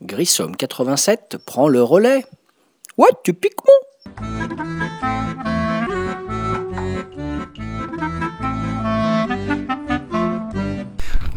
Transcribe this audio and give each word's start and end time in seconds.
Grissom 0.00 0.52
87 0.56 1.36
prend 1.44 1.68
le 1.68 1.82
relais. 1.82 2.24
Ouais, 2.96 3.08
tu 3.22 3.34
piques 3.34 3.54
mon 3.66 3.74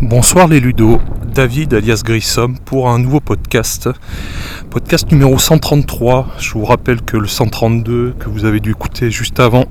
Bonsoir 0.02 0.48
les 0.48 0.62
Ludo, 0.62 1.02
David 1.38 1.76
alias 1.76 2.02
Grissom 2.04 2.56
pour 2.66 2.90
un 2.90 2.98
nouveau 2.98 3.20
podcast. 3.20 3.88
Podcast 4.72 5.12
numéro 5.12 5.38
133. 5.38 6.30
Je 6.40 6.52
vous 6.54 6.66
rappelle 6.66 7.04
que 7.04 7.16
le 7.16 7.28
132 7.28 8.16
que 8.18 8.28
vous 8.28 8.46
avez 8.46 8.60
dû 8.60 8.72
écouter 8.72 9.12
juste 9.12 9.40
avant, 9.40 9.66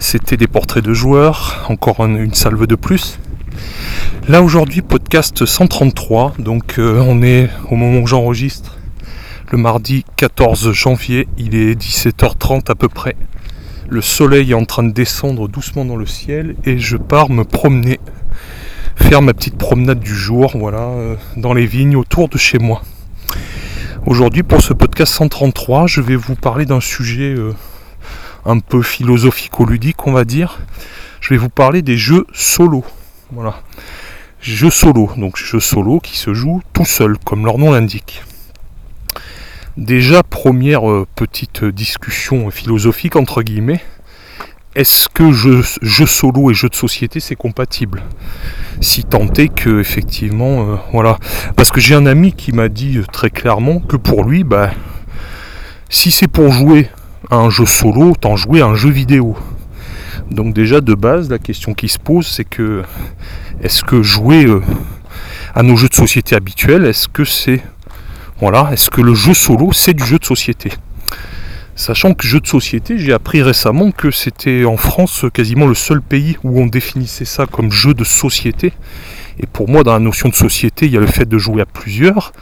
c'était 0.00 0.36
des 0.36 0.46
portraits 0.48 0.84
de 0.84 0.92
joueurs, 0.92 1.64
encore 1.70 2.00
un- 2.00 2.14
une 2.16 2.34
salve 2.34 2.66
de 2.66 2.74
plus. 2.74 3.18
Là 4.28 4.42
aujourd'hui, 4.42 4.82
podcast 4.82 5.46
133, 5.46 6.34
donc 6.38 6.78
euh, 6.78 7.00
on 7.00 7.22
est 7.22 7.48
au 7.70 7.76
moment 7.76 8.00
où 8.00 8.06
j'enregistre 8.06 8.76
le 9.50 9.56
mardi 9.56 10.04
14 10.16 10.72
janvier, 10.72 11.26
il 11.38 11.54
est 11.54 11.74
17h30 11.74 12.70
à 12.70 12.74
peu 12.74 12.90
près. 12.90 13.16
Le 13.88 14.02
soleil 14.02 14.50
est 14.50 14.54
en 14.54 14.66
train 14.66 14.82
de 14.82 14.92
descendre 14.92 15.48
doucement 15.48 15.86
dans 15.86 15.96
le 15.96 16.04
ciel 16.04 16.54
et 16.66 16.76
je 16.76 16.98
pars 16.98 17.30
me 17.30 17.44
promener 17.44 17.98
faire 18.96 19.22
ma 19.22 19.34
petite 19.34 19.56
promenade 19.56 20.00
du 20.00 20.14
jour, 20.14 20.52
voilà, 20.54 20.80
euh, 20.80 21.16
dans 21.36 21.54
les 21.54 21.66
vignes 21.66 21.96
autour 21.96 22.28
de 22.28 22.38
chez 22.38 22.58
moi. 22.58 22.82
Aujourd'hui, 24.06 24.42
pour 24.42 24.62
ce 24.62 24.72
podcast 24.72 25.12
133, 25.14 25.86
je 25.86 26.00
vais 26.00 26.16
vous 26.16 26.34
parler 26.34 26.66
d'un 26.66 26.80
sujet 26.80 27.34
euh, 27.34 27.54
un 28.44 28.58
peu 28.60 28.82
philosophico-ludique, 28.82 30.06
on 30.06 30.12
va 30.12 30.24
dire. 30.24 30.58
Je 31.20 31.30
vais 31.30 31.36
vous 31.36 31.48
parler 31.48 31.82
des 31.82 31.96
jeux 31.96 32.26
solo. 32.32 32.84
Voilà. 33.32 33.60
Jeux 34.40 34.70
solo, 34.70 35.10
donc 35.16 35.36
jeux 35.36 35.60
solo 35.60 36.00
qui 36.00 36.16
se 36.16 36.32
jouent 36.32 36.62
tout 36.72 36.84
seul, 36.84 37.18
comme 37.24 37.44
leur 37.44 37.58
nom 37.58 37.72
l'indique. 37.72 38.22
Déjà, 39.76 40.22
première 40.22 40.90
euh, 40.90 41.06
petite 41.14 41.64
discussion 41.64 42.50
philosophique, 42.50 43.16
entre 43.16 43.42
guillemets. 43.42 43.80
Est-ce 44.74 45.08
que 45.08 45.32
jeu, 45.32 45.62
solo 46.06 46.50
et 46.50 46.54
jeu 46.54 46.68
de 46.68 46.74
société 46.74 47.20
c'est 47.20 47.34
compatible? 47.34 48.02
Si 48.82 49.02
tant 49.02 49.26
est 49.38 49.48
que 49.48 49.80
effectivement 49.80 50.60
euh, 50.60 50.76
voilà. 50.92 51.18
Parce 51.56 51.70
que 51.70 51.80
j'ai 51.80 51.94
un 51.94 52.04
ami 52.04 52.32
qui 52.32 52.52
m'a 52.52 52.68
dit 52.68 52.98
euh, 52.98 53.04
très 53.10 53.30
clairement 53.30 53.80
que 53.80 53.96
pour 53.96 54.24
lui 54.24 54.44
bah 54.44 54.70
si 55.88 56.10
c'est 56.10 56.28
pour 56.28 56.52
jouer 56.52 56.90
à 57.30 57.36
un 57.36 57.48
jeu 57.48 57.64
solo 57.64 58.10
autant 58.10 58.36
jouer 58.36 58.60
à 58.60 58.66
un 58.66 58.74
jeu 58.74 58.90
vidéo. 58.90 59.36
Donc 60.30 60.52
déjà 60.52 60.82
de 60.82 60.94
base 60.94 61.30
la 61.30 61.38
question 61.38 61.72
qui 61.72 61.88
se 61.88 61.98
pose 61.98 62.26
c'est 62.26 62.44
que 62.44 62.82
est-ce 63.62 63.82
que 63.82 64.02
jouer 64.02 64.44
euh, 64.44 64.62
à 65.54 65.62
nos 65.62 65.76
jeux 65.76 65.88
de 65.88 65.94
société 65.94 66.36
habituels 66.36 66.84
est-ce 66.84 67.08
que 67.08 67.24
c'est 67.24 67.62
voilà 68.38 68.68
est-ce 68.72 68.90
que 68.90 69.00
le 69.00 69.14
jeu 69.14 69.32
solo 69.32 69.72
c'est 69.72 69.94
du 69.94 70.04
jeu 70.04 70.18
de 70.18 70.26
société? 70.26 70.72
Sachant 71.78 72.12
que 72.12 72.26
jeu 72.26 72.40
de 72.40 72.46
société, 72.48 72.98
j'ai 72.98 73.12
appris 73.12 73.40
récemment 73.40 73.92
que 73.92 74.10
c'était 74.10 74.64
en 74.64 74.76
France 74.76 75.26
quasiment 75.32 75.68
le 75.68 75.76
seul 75.76 76.02
pays 76.02 76.36
où 76.42 76.60
on 76.60 76.66
définissait 76.66 77.24
ça 77.24 77.46
comme 77.46 77.70
jeu 77.70 77.94
de 77.94 78.02
société. 78.02 78.72
Et 79.38 79.46
pour 79.46 79.68
moi, 79.68 79.84
dans 79.84 79.92
la 79.92 80.00
notion 80.00 80.28
de 80.28 80.34
société, 80.34 80.86
il 80.86 80.92
y 80.92 80.96
a 80.96 81.00
le 81.00 81.06
fait 81.06 81.24
de 81.24 81.38
jouer 81.38 81.62
à 81.62 81.66
plusieurs. 81.66 82.32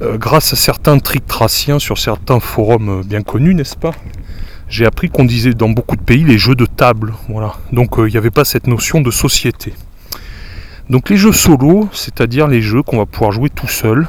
Euh, 0.00 0.16
grâce 0.16 0.54
à 0.54 0.56
certains 0.56 0.98
tricks 0.98 1.26
traciens 1.26 1.78
sur 1.78 1.98
certains 1.98 2.40
forums 2.40 3.00
euh, 3.00 3.02
bien 3.04 3.22
connus, 3.22 3.54
n'est-ce 3.54 3.76
pas? 3.76 3.92
J'ai 4.70 4.86
appris 4.86 5.10
qu'on 5.10 5.26
disait 5.26 5.52
dans 5.52 5.68
beaucoup 5.68 5.96
de 5.96 6.02
pays 6.02 6.24
les 6.24 6.38
jeux 6.38 6.54
de 6.54 6.64
table. 6.64 7.12
Voilà. 7.28 7.52
Donc 7.72 7.98
euh, 7.98 8.08
il 8.08 8.12
n'y 8.12 8.18
avait 8.18 8.30
pas 8.30 8.46
cette 8.46 8.66
notion 8.66 9.02
de 9.02 9.10
société. 9.10 9.74
Donc 10.88 11.10
les 11.10 11.18
jeux 11.18 11.32
solo, 11.32 11.90
c'est-à-dire 11.92 12.48
les 12.48 12.62
jeux 12.62 12.82
qu'on 12.82 12.96
va 12.96 13.04
pouvoir 13.04 13.30
jouer 13.30 13.50
tout 13.50 13.68
seul, 13.68 14.08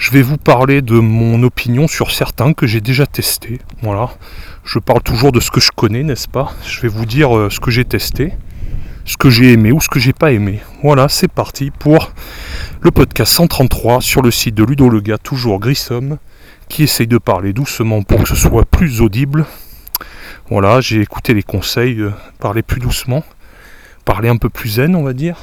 je 0.00 0.12
vais 0.12 0.22
vous 0.22 0.38
parler 0.38 0.80
de 0.80 0.98
mon 0.98 1.42
opinion 1.42 1.86
sur 1.86 2.10
certains 2.10 2.54
que 2.54 2.66
j'ai 2.66 2.80
déjà 2.80 3.04
testés. 3.04 3.58
Voilà. 3.82 4.08
Je 4.64 4.78
parle 4.78 5.02
toujours 5.02 5.30
de 5.30 5.40
ce 5.40 5.50
que 5.50 5.60
je 5.60 5.68
connais, 5.76 6.02
n'est-ce 6.02 6.26
pas? 6.26 6.54
Je 6.66 6.80
vais 6.80 6.88
vous 6.88 7.04
dire 7.04 7.36
euh, 7.36 7.50
ce 7.50 7.60
que 7.60 7.70
j'ai 7.70 7.84
testé, 7.84 8.32
ce 9.04 9.18
que 9.18 9.28
j'ai 9.28 9.52
aimé 9.52 9.72
ou 9.72 9.80
ce 9.80 9.90
que 9.90 10.00
j'ai 10.00 10.14
pas 10.14 10.32
aimé. 10.32 10.60
Voilà, 10.82 11.10
c'est 11.10 11.28
parti 11.28 11.70
pour 11.70 12.12
le 12.80 12.90
podcast 12.90 13.30
133 13.34 14.00
sur 14.00 14.22
le 14.22 14.30
site 14.30 14.54
de 14.54 14.64
Ludo 14.64 14.88
Le 14.88 15.00
Gars, 15.02 15.18
toujours 15.18 15.60
Grissom, 15.60 16.16
qui 16.70 16.84
essaye 16.84 17.06
de 17.06 17.18
parler 17.18 17.52
doucement 17.52 18.02
pour 18.02 18.22
que 18.22 18.28
ce 18.30 18.36
soit 18.36 18.64
plus 18.64 19.02
audible. 19.02 19.44
Voilà, 20.48 20.80
j'ai 20.80 21.02
écouté 21.02 21.34
les 21.34 21.42
conseils, 21.42 22.00
euh, 22.00 22.10
parler 22.38 22.62
plus 22.62 22.80
doucement, 22.80 23.22
parler 24.06 24.30
un 24.30 24.38
peu 24.38 24.48
plus 24.48 24.70
zen, 24.70 24.96
on 24.96 25.02
va 25.02 25.12
dire. 25.12 25.36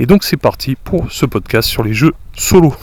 Et 0.00 0.06
donc 0.06 0.24
c'est 0.24 0.36
parti 0.36 0.74
pour 0.74 1.12
ce 1.12 1.26
podcast 1.26 1.68
sur 1.68 1.84
les 1.84 1.94
jeux 1.94 2.12
solo. 2.34 2.74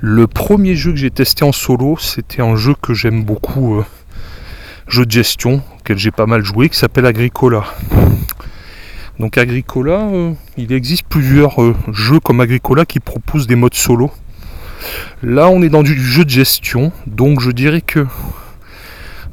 Le 0.00 0.28
premier 0.28 0.76
jeu 0.76 0.92
que 0.92 0.96
j'ai 0.96 1.10
testé 1.10 1.44
en 1.44 1.50
solo, 1.50 1.96
c'était 1.98 2.40
un 2.40 2.54
jeu 2.54 2.72
que 2.80 2.94
j'aime 2.94 3.24
beaucoup, 3.24 3.80
euh, 3.80 3.84
jeu 4.86 5.04
de 5.04 5.10
gestion, 5.10 5.60
auquel 5.76 5.98
j'ai 5.98 6.12
pas 6.12 6.26
mal 6.26 6.44
joué, 6.44 6.68
qui 6.68 6.78
s'appelle 6.78 7.04
Agricola. 7.04 7.64
Donc 9.18 9.36
Agricola, 9.38 10.08
euh, 10.12 10.34
il 10.56 10.72
existe 10.72 11.02
plusieurs 11.08 11.60
euh, 11.60 11.74
jeux 11.90 12.20
comme 12.20 12.40
Agricola 12.40 12.86
qui 12.86 13.00
proposent 13.00 13.48
des 13.48 13.56
modes 13.56 13.74
solo. 13.74 14.12
Là, 15.24 15.48
on 15.48 15.62
est 15.62 15.68
dans 15.68 15.82
du 15.82 16.00
jeu 16.00 16.24
de 16.24 16.30
gestion, 16.30 16.92
donc 17.08 17.40
je 17.40 17.50
dirais 17.50 17.80
que 17.80 18.06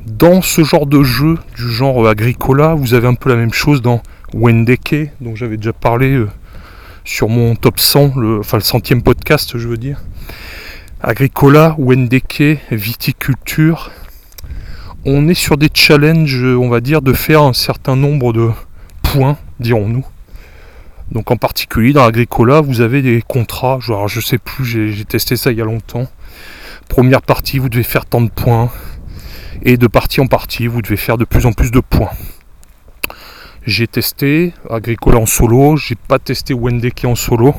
dans 0.08 0.42
ce 0.42 0.64
genre 0.64 0.88
de 0.88 1.04
jeu, 1.04 1.38
du 1.56 1.70
genre 1.70 2.08
Agricola, 2.08 2.74
vous 2.74 2.96
avez 2.96 3.08
un 3.08 3.14
peu 3.14 3.30
la 3.30 3.36
même 3.36 3.54
chose 3.54 3.84
dans 3.84 4.02
Wendeke, 4.34 5.12
dont 5.22 5.36
j'avais 5.36 5.58
déjà 5.58 5.74
parlé 5.74 6.25
sur 7.04 7.30
mon 7.30 7.56
top 7.56 7.80
100, 7.80 8.16
le, 8.18 8.40
enfin 8.40 8.58
le 8.58 8.64
centième 8.64 9.04
podcast, 9.04 9.59
je 9.59 9.68
veux 9.68 9.78
dire. 9.78 10.02
Agricola, 11.02 11.75
Wendeke, 11.78 12.59
viticulture. 12.72 13.91
On 15.06 15.28
est 15.28 15.36
sur 15.36 15.58
des 15.58 15.69
challenges, 15.74 16.44
on 16.44 16.69
va 16.69 16.81
dire, 16.81 17.02
de 17.02 17.13
faire 17.13 17.44
un 17.44 17.53
certain 17.53 17.96
nombre 17.96 18.34
de 18.34 18.50
points, 19.03 19.38
dirons-nous. 19.59 20.06
Donc 21.12 21.30
en 21.30 21.38
particulier 21.38 21.94
dans 21.94 22.06
Agricola, 22.06 22.62
vous 22.62 22.81
avez 22.81 23.02
des 23.02 23.22
contrats, 23.22 23.80
genre 23.80 24.08
je 24.08 24.19
sais 24.19 24.40
plus, 24.40 24.66
j'ai 24.66 25.06
testé 25.06 25.36
ça 25.36 25.52
il 25.52 25.58
y 25.58 25.62
a 25.62 25.66
longtemps. 25.66 26.08
Première 26.90 27.22
partie, 27.22 27.59
vous 27.59 27.69
devez 27.69 27.84
faire 27.84 28.06
tant 28.06 28.22
de 28.22 28.30
points. 28.30 28.72
Et 29.62 29.78
de 29.78 29.88
partie 29.88 30.22
en 30.22 30.28
partie, 30.28 30.68
vous 30.68 30.81
devez 30.81 30.97
faire 30.97 31.18
de 31.18 31.25
plus 31.25 31.46
en 31.46 31.53
plus 31.53 31.72
de 31.72 31.80
points. 31.80 32.12
J'ai 33.66 33.88
testé 33.88 34.53
Agricola 34.69 35.18
en 35.18 35.25
solo, 35.25 35.78
j'ai 35.78 35.96
pas 35.96 36.19
testé 36.19 36.53
Wendeke 36.53 37.06
en 37.06 37.16
solo. 37.16 37.56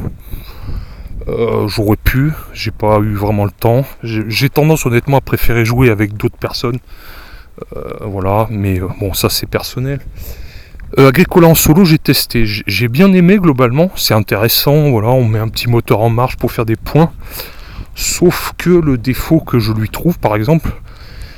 Euh, 1.28 1.66
J'aurais 1.66 1.97
pu, 1.97 2.32
j'ai 2.53 2.70
pas 2.70 2.98
eu 2.98 3.14
vraiment 3.14 3.44
le 3.44 3.50
temps. 3.50 3.84
J'ai 4.03 4.48
tendance 4.48 4.87
honnêtement 4.87 5.19
à 5.19 5.20
préférer 5.20 5.64
jouer 5.64 5.91
avec 5.91 6.16
d'autres 6.16 6.38
personnes. 6.38 6.78
Euh, 7.75 7.82
voilà, 8.03 8.47
mais 8.50 8.81
euh, 8.81 8.88
bon, 9.00 9.14
ça 9.14 9.28
c'est 9.28 9.47
personnel. 9.47 10.00
Agricola 10.97 11.48
en 11.48 11.54
solo, 11.54 11.84
j'ai 11.84 11.98
testé. 11.98 12.44
J'ai 12.47 12.88
bien 12.88 13.12
aimé 13.12 13.38
globalement, 13.38 13.91
c'est 13.97 14.15
intéressant. 14.15 14.91
Voilà, 14.91 15.09
on 15.09 15.25
met 15.25 15.38
un 15.38 15.48
petit 15.48 15.69
moteur 15.69 16.00
en 16.00 16.10
marche 16.10 16.36
pour 16.36 16.53
faire 16.53 16.65
des 16.65 16.76
points. 16.76 17.10
Sauf 17.94 18.53
que 18.56 18.70
le 18.70 18.97
défaut 18.97 19.41
que 19.41 19.59
je 19.59 19.72
lui 19.72 19.88
trouve, 19.88 20.19
par 20.19 20.36
exemple, 20.36 20.70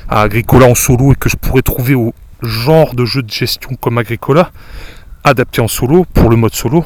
à 0.07 0.21
Agricola 0.21 0.67
en 0.67 0.75
solo 0.75 1.13
et 1.13 1.15
que 1.15 1.29
je 1.29 1.35
pourrais 1.35 1.61
trouver 1.61 1.95
au 1.95 2.13
genre 2.41 2.93
de 2.93 3.05
jeu 3.05 3.23
de 3.23 3.31
gestion 3.31 3.71
comme 3.79 3.97
Agricola, 3.97 4.51
adapté 5.23 5.61
en 5.61 5.67
solo 5.67 6.05
pour 6.13 6.29
le 6.29 6.35
mode 6.35 6.53
solo, 6.53 6.85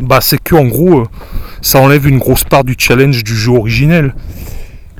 bah 0.00 0.20
c'est 0.20 0.42
que 0.42 0.54
en 0.54 0.66
gros, 0.66 1.00
euh, 1.00 1.04
ça 1.62 1.80
enlève 1.80 2.06
une 2.06 2.18
grosse 2.18 2.44
part 2.44 2.64
du 2.64 2.74
challenge 2.78 3.22
du 3.24 3.34
jeu 3.34 3.52
originel. 3.52 4.14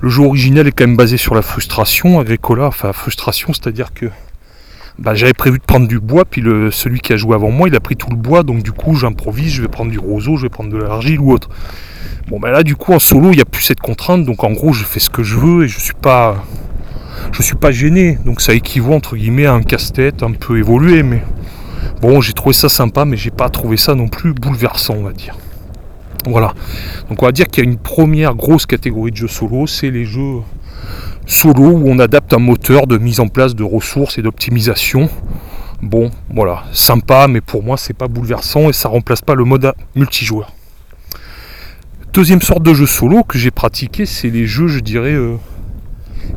Le 0.01 0.09
jeu 0.09 0.23
originel 0.23 0.67
est 0.67 0.73
quand 0.73 0.87
même 0.87 0.97
basé 0.97 1.17
sur 1.17 1.35
la 1.35 1.43
frustration, 1.43 2.21
Agricola, 2.21 2.67
enfin 2.67 2.93
frustration, 2.93 3.53
c'est-à-dire 3.53 3.93
que 3.93 4.07
bah, 4.99 5.15
j'avais 5.15 5.33
prévu 5.33 5.59
de 5.59 5.65
prendre 5.65 5.89
du 5.89 5.99
bois, 5.99 6.25
puis 6.25 6.41
le, 6.41 6.71
celui 6.71 7.01
qui 7.01 7.13
a 7.13 7.17
joué 7.17 7.35
avant 7.35 7.51
moi, 7.51 7.69
il 7.69 7.75
a 7.75 7.81
pris 7.81 7.97
tout 7.97 8.11
le 8.11 8.17
bois, 8.17 8.43
donc 8.43 8.63
du 8.63 8.73
coup 8.73 8.95
j'improvise, 8.95 9.53
je 9.53 9.63
vais 9.63 9.69
prendre 9.69 9.91
du 9.91 9.99
roseau, 9.99 10.37
je 10.37 10.43
vais 10.43 10.49
prendre 10.51 10.71
de 10.71 10.77
l'argile 10.77 11.21
ou 11.21 11.33
autre. 11.33 11.49
Bon 12.29 12.39
bah 12.39 12.51
là 12.51 12.63
du 12.63 12.77
coup 12.77 12.93
en 12.93 12.99
solo 12.99 13.33
il 13.33 13.37
n'y 13.37 13.43
a 13.43 13.47
plus 13.47 13.63
cette 13.63 13.81
contrainte, 13.81 14.25
donc 14.25 14.45
en 14.45 14.53
gros 14.53 14.73
je 14.73 14.85
fais 14.85 15.01
ce 15.01 15.11
que 15.11 15.23
je 15.23 15.37
veux 15.37 15.65
et 15.65 15.69
je 15.69 15.81
suis 15.81 15.95
pas. 15.95 16.45
Je 17.33 17.43
suis 17.43 17.57
pas 17.57 17.71
gêné, 17.71 18.19
donc 18.25 18.41
ça 18.41 18.55
équivaut 18.55 18.95
entre 18.95 19.17
guillemets 19.17 19.45
à 19.47 19.53
un 19.53 19.63
casse-tête 19.63 20.23
un 20.23 20.33
peu 20.33 20.59
évolué, 20.59 21.03
mais 21.03 21.23
bon 22.01 22.21
j'ai 22.21 22.33
trouvé 22.33 22.53
ça 22.53 22.69
sympa, 22.69 23.05
mais 23.05 23.17
j'ai 23.17 23.31
pas 23.31 23.49
trouvé 23.49 23.77
ça 23.77 23.95
non 23.95 24.09
plus 24.09 24.33
bouleversant 24.33 24.95
on 24.95 25.03
va 25.03 25.13
dire. 25.13 25.37
Voilà. 26.27 26.55
Donc 27.09 27.23
on 27.23 27.27
va 27.27 27.33
dire 27.33 27.47
qu'il 27.47 27.65
y 27.65 27.67
a 27.67 27.71
une 27.71 27.79
première 27.79 28.35
grosse 28.35 28.67
catégorie 28.67 29.11
de 29.11 29.17
jeux 29.17 29.29
solo, 29.29 29.67
c'est 29.67 29.91
les 29.91 30.05
jeux 30.05 30.41
solo 31.27 31.71
où 31.71 31.89
on 31.89 31.99
adapte 31.99 32.33
un 32.33 32.39
moteur 32.39 32.87
de 32.87 32.99
mise 32.99 33.21
en 33.21 33.29
place 33.29 33.55
de 33.55 33.65
ressources 33.65 34.19
et 34.19 34.23
d'optimisation. 34.23 35.09
Bon, 35.83 36.11
voilà, 36.29 36.65
sympa, 36.73 37.27
mais 37.27 37.41
pour 37.41 37.63
moi 37.63 37.77
c'est 37.77 37.95
pas 37.95 38.09
bouleversant 38.09 38.69
et 38.69 38.73
ça 38.73 38.89
remplace 38.89 39.23
pas 39.23 39.35
le 39.35 39.45
mode 39.45 39.73
multijoueur. 39.97 40.53
Deuxième 42.13 42.43
sorte 42.43 42.65
de 42.65 42.75
jeu 42.75 42.87
solo 42.87 43.23
que 43.23 43.39
j'ai 43.39 43.53
pratiqué, 43.53 44.05
c'est 44.05 44.31
les 44.31 44.45
jeux, 44.45 44.67
je 44.67 44.81
dirais, 44.81 45.13
euh, 45.13 45.37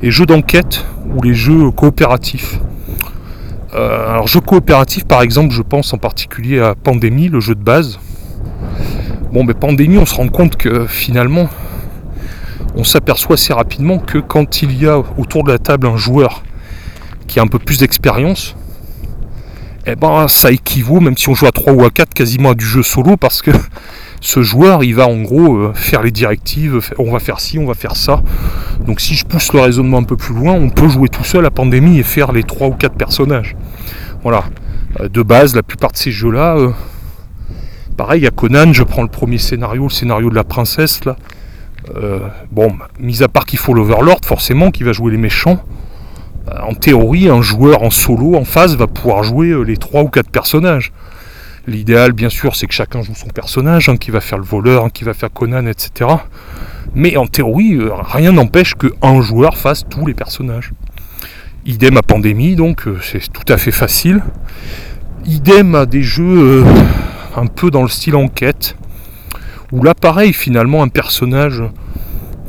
les 0.04 0.12
jeux 0.12 0.27
d'enquête 0.27 0.86
ou 1.16 1.21
les 1.24 1.33
jeux 1.33 1.71
coopératifs. 1.71 2.59
Euh, 3.75 4.10
alors 4.10 4.28
jeux 4.28 4.42
coopératifs 4.42 5.06
par 5.06 5.22
exemple, 5.22 5.54
je 5.54 5.62
pense 5.62 5.94
en 5.94 5.98
particulier 5.98 6.60
à 6.60 6.75
Pandémie, 6.75 7.30
le 7.30 7.40
jeu 7.40 7.56
de 7.56 7.64
base. 7.64 8.00
Bon 9.31 9.44
mais 9.44 9.54
Pandémie, 9.54 9.98
on 9.98 10.06
se 10.06 10.16
rend 10.16 10.28
compte 10.28 10.56
que 10.58 10.86
finalement, 10.86 11.50
on 12.75 12.84
s'aperçoit 12.84 13.36
assez 13.36 13.54
rapidement 13.54 13.98
que 13.98 14.20
quand 14.20 14.62
il 14.62 14.80
y 14.80 14.88
a 14.88 15.00
autour 15.18 15.44
de 15.44 15.52
la 15.52 15.58
table 15.58 15.88
un 15.88 15.98
joueur 15.98 16.44
qui 17.28 17.40
a 17.40 17.44
un 17.44 17.48
peu 17.48 17.60
plus 17.60 17.80
d'expérience, 17.80 18.56
eh 19.85 19.95
ben 19.95 20.27
ça 20.27 20.51
équivaut, 20.51 21.00
même 21.00 21.18
si 21.18 21.27
on 21.30 21.35
joue 21.35 21.45
à 21.45 21.51
3 21.51 21.74
ou 21.74 21.83
à 21.83 21.89
4, 21.89 22.13
quasiment 22.13 22.51
à 22.51 22.56
du 22.56 22.65
jeu 22.65 22.83
solo 22.83 23.18
parce 23.18 23.41
que 23.41 23.51
ce 24.21 24.41
joueur, 24.41 24.85
il 24.85 24.95
va 24.95 25.07
en 25.07 25.21
gros 25.21 25.57
euh, 25.57 25.74
faire 25.74 26.01
les 26.01 26.12
directives, 26.12 26.80
on 26.97 27.12
va 27.12 27.19
faire 27.19 27.41
ci, 27.41 27.59
on 27.59 27.65
va 27.65 27.74
faire 27.74 27.97
ça. 27.97 28.24
Donc 28.88 29.01
si 29.01 29.15
je 29.15 29.25
pousse 29.25 29.51
le 29.51 29.59
raisonnement 29.59 29.97
un 29.97 30.03
peu 30.03 30.15
plus 30.15 30.33
loin, 30.33 30.53
on 30.53 30.69
peut 30.69 30.88
jouer 30.88 31.09
tout 31.09 31.25
seul 31.25 31.45
à 31.45 31.51
Pandémie 31.51 32.00
et 32.00 32.03
faire 32.03 32.31
les 32.31 32.44
3 32.44 32.68
ou 32.68 32.71
4 32.71 32.95
personnages. 32.95 33.57
Voilà. 34.24 34.45
Euh, 35.01 35.09
de 35.09 35.21
base, 35.21 35.56
la 35.56 35.63
plupart 35.63 35.91
de 35.91 35.97
ces 35.97 36.12
jeux-là, 36.12 36.56
euh, 36.56 36.69
pareil, 37.97 38.25
à 38.25 38.30
Conan, 38.31 38.71
je 38.71 38.83
prends 38.83 39.01
le 39.01 39.09
premier 39.09 39.38
scénario, 39.38 39.83
le 39.83 39.89
scénario 39.89 40.30
de 40.30 40.35
la 40.35 40.45
princesse, 40.45 41.03
là. 41.03 41.18
bon, 42.50 42.71
mis 42.97 43.21
à 43.24 43.27
part 43.27 43.45
qu'il 43.45 43.59
faut 43.59 43.74
l'Overlord, 43.74 44.19
forcément, 44.24 44.71
qui 44.71 44.83
va 44.83 44.94
jouer 44.94 45.12
les 45.12 45.18
méchants. 45.18 45.62
En 46.62 46.74
théorie, 46.74 47.30
un 47.30 47.42
joueur 47.42 47.84
en 47.84 47.90
solo, 47.90 48.36
en 48.36 48.44
phase, 48.44 48.75
va 48.75 48.88
pouvoir 48.88 49.24
jouer 49.24 49.54
les 49.66 49.78
3 49.78 50.04
ou 50.04 50.07
4 50.10 50.30
personnages. 50.30 50.92
L'idéal, 51.66 52.12
bien 52.12 52.30
sûr, 52.30 52.57
c'est 52.57 52.68
que 52.68 52.74
chacun 52.74 53.01
joue 53.01 53.16
son 53.16 53.30
personnage, 53.30 53.88
hein, 53.88 53.95
qui 53.95 54.12
va 54.12 54.19
faire 54.19 54.38
le 54.38 54.44
voleur, 54.44 54.92
qui 54.92 55.06
va 55.06 55.13
faire 55.13 55.31
Conan, 55.31 55.66
etc. 55.66 56.10
Mais 56.94 57.16
en 57.16 57.25
théorie, 57.25 57.75
euh, 57.75 57.92
rien 57.95 58.34
n'empêche 58.34 58.75
qu'un 58.75 59.22
joueur 59.22 59.57
fasse 59.57 59.86
tous 59.90 60.06
les 60.06 60.13
personnages. 60.13 60.74
Idem 61.66 61.95
à 61.95 62.01
Pandémie, 62.01 62.57
donc 62.57 62.86
euh, 62.86 63.00
c'est 63.01 63.31
tout 63.31 63.51
à 63.51 63.56
fait 63.56 63.72
facile. 63.72 64.22
Idem 65.25 65.74
à 65.74 65.86
des 65.86 66.04
jeux 66.04 66.63
euh, 66.63 66.66
un 67.38 67.48
peu 67.48 67.72
dans 67.72 67.81
le 67.81 67.88
style 67.88 68.18
enquête, 68.18 68.75
où 69.72 69.81
là, 69.84 69.94
pareil, 69.94 70.34
finalement, 70.34 70.84
un 70.84 70.90
personnage 70.90 71.63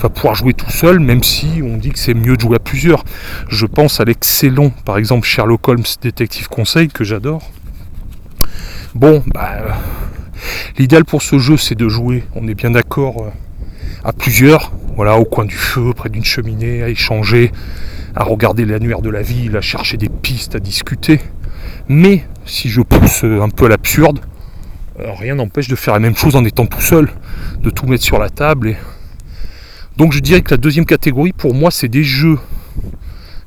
pouvoir 0.08 0.34
jouer 0.34 0.54
tout 0.54 0.70
seul, 0.70 1.00
même 1.00 1.22
si 1.22 1.60
on 1.62 1.76
dit 1.76 1.90
que 1.90 1.98
c'est 1.98 2.14
mieux 2.14 2.36
de 2.36 2.40
jouer 2.40 2.56
à 2.56 2.58
plusieurs. 2.58 3.04
Je 3.48 3.66
pense 3.66 4.00
à 4.00 4.04
l'excellent, 4.04 4.70
par 4.84 4.98
exemple, 4.98 5.26
Sherlock 5.26 5.66
Holmes 5.68 5.84
Détective 6.02 6.48
Conseil, 6.48 6.88
que 6.88 7.04
j'adore 7.04 7.42
Bon, 8.94 9.22
bah, 9.26 9.78
l'idéal 10.78 11.04
pour 11.04 11.22
ce 11.22 11.38
jeu, 11.38 11.56
c'est 11.56 11.74
de 11.74 11.88
jouer, 11.88 12.24
on 12.34 12.46
est 12.46 12.54
bien 12.54 12.70
d'accord, 12.70 13.22
euh, 13.22 13.30
à 14.04 14.12
plusieurs, 14.12 14.72
voilà, 14.94 15.18
au 15.18 15.24
coin 15.24 15.44
du 15.44 15.56
feu, 15.56 15.92
près 15.94 16.10
d'une 16.10 16.24
cheminée, 16.24 16.82
à 16.82 16.88
échanger, 16.88 17.50
à 18.14 18.22
regarder 18.22 18.64
l'annuaire 18.64 19.02
de 19.02 19.10
la 19.10 19.22
ville, 19.22 19.56
à 19.56 19.60
chercher 19.60 19.96
des 19.96 20.08
pistes, 20.08 20.54
à 20.54 20.60
discuter. 20.60 21.20
Mais 21.88 22.24
si 22.46 22.68
je 22.68 22.82
pousse 22.82 23.24
un 23.24 23.48
peu 23.48 23.66
à 23.66 23.68
l'absurde, 23.68 24.20
euh, 25.00 25.12
rien 25.18 25.34
n'empêche 25.34 25.66
de 25.66 25.74
faire 25.74 25.94
la 25.94 26.00
même 26.00 26.14
chose 26.14 26.36
en 26.36 26.44
étant 26.44 26.66
tout 26.66 26.80
seul, 26.80 27.08
de 27.60 27.70
tout 27.70 27.86
mettre 27.86 28.04
sur 28.04 28.18
la 28.18 28.30
table. 28.30 28.68
Et... 28.68 28.76
Donc 29.96 30.12
je 30.12 30.18
dirais 30.18 30.42
que 30.42 30.50
la 30.50 30.56
deuxième 30.56 30.86
catégorie, 30.86 31.32
pour 31.32 31.54
moi, 31.54 31.70
c'est 31.70 31.88
des 31.88 32.02
jeux 32.02 32.38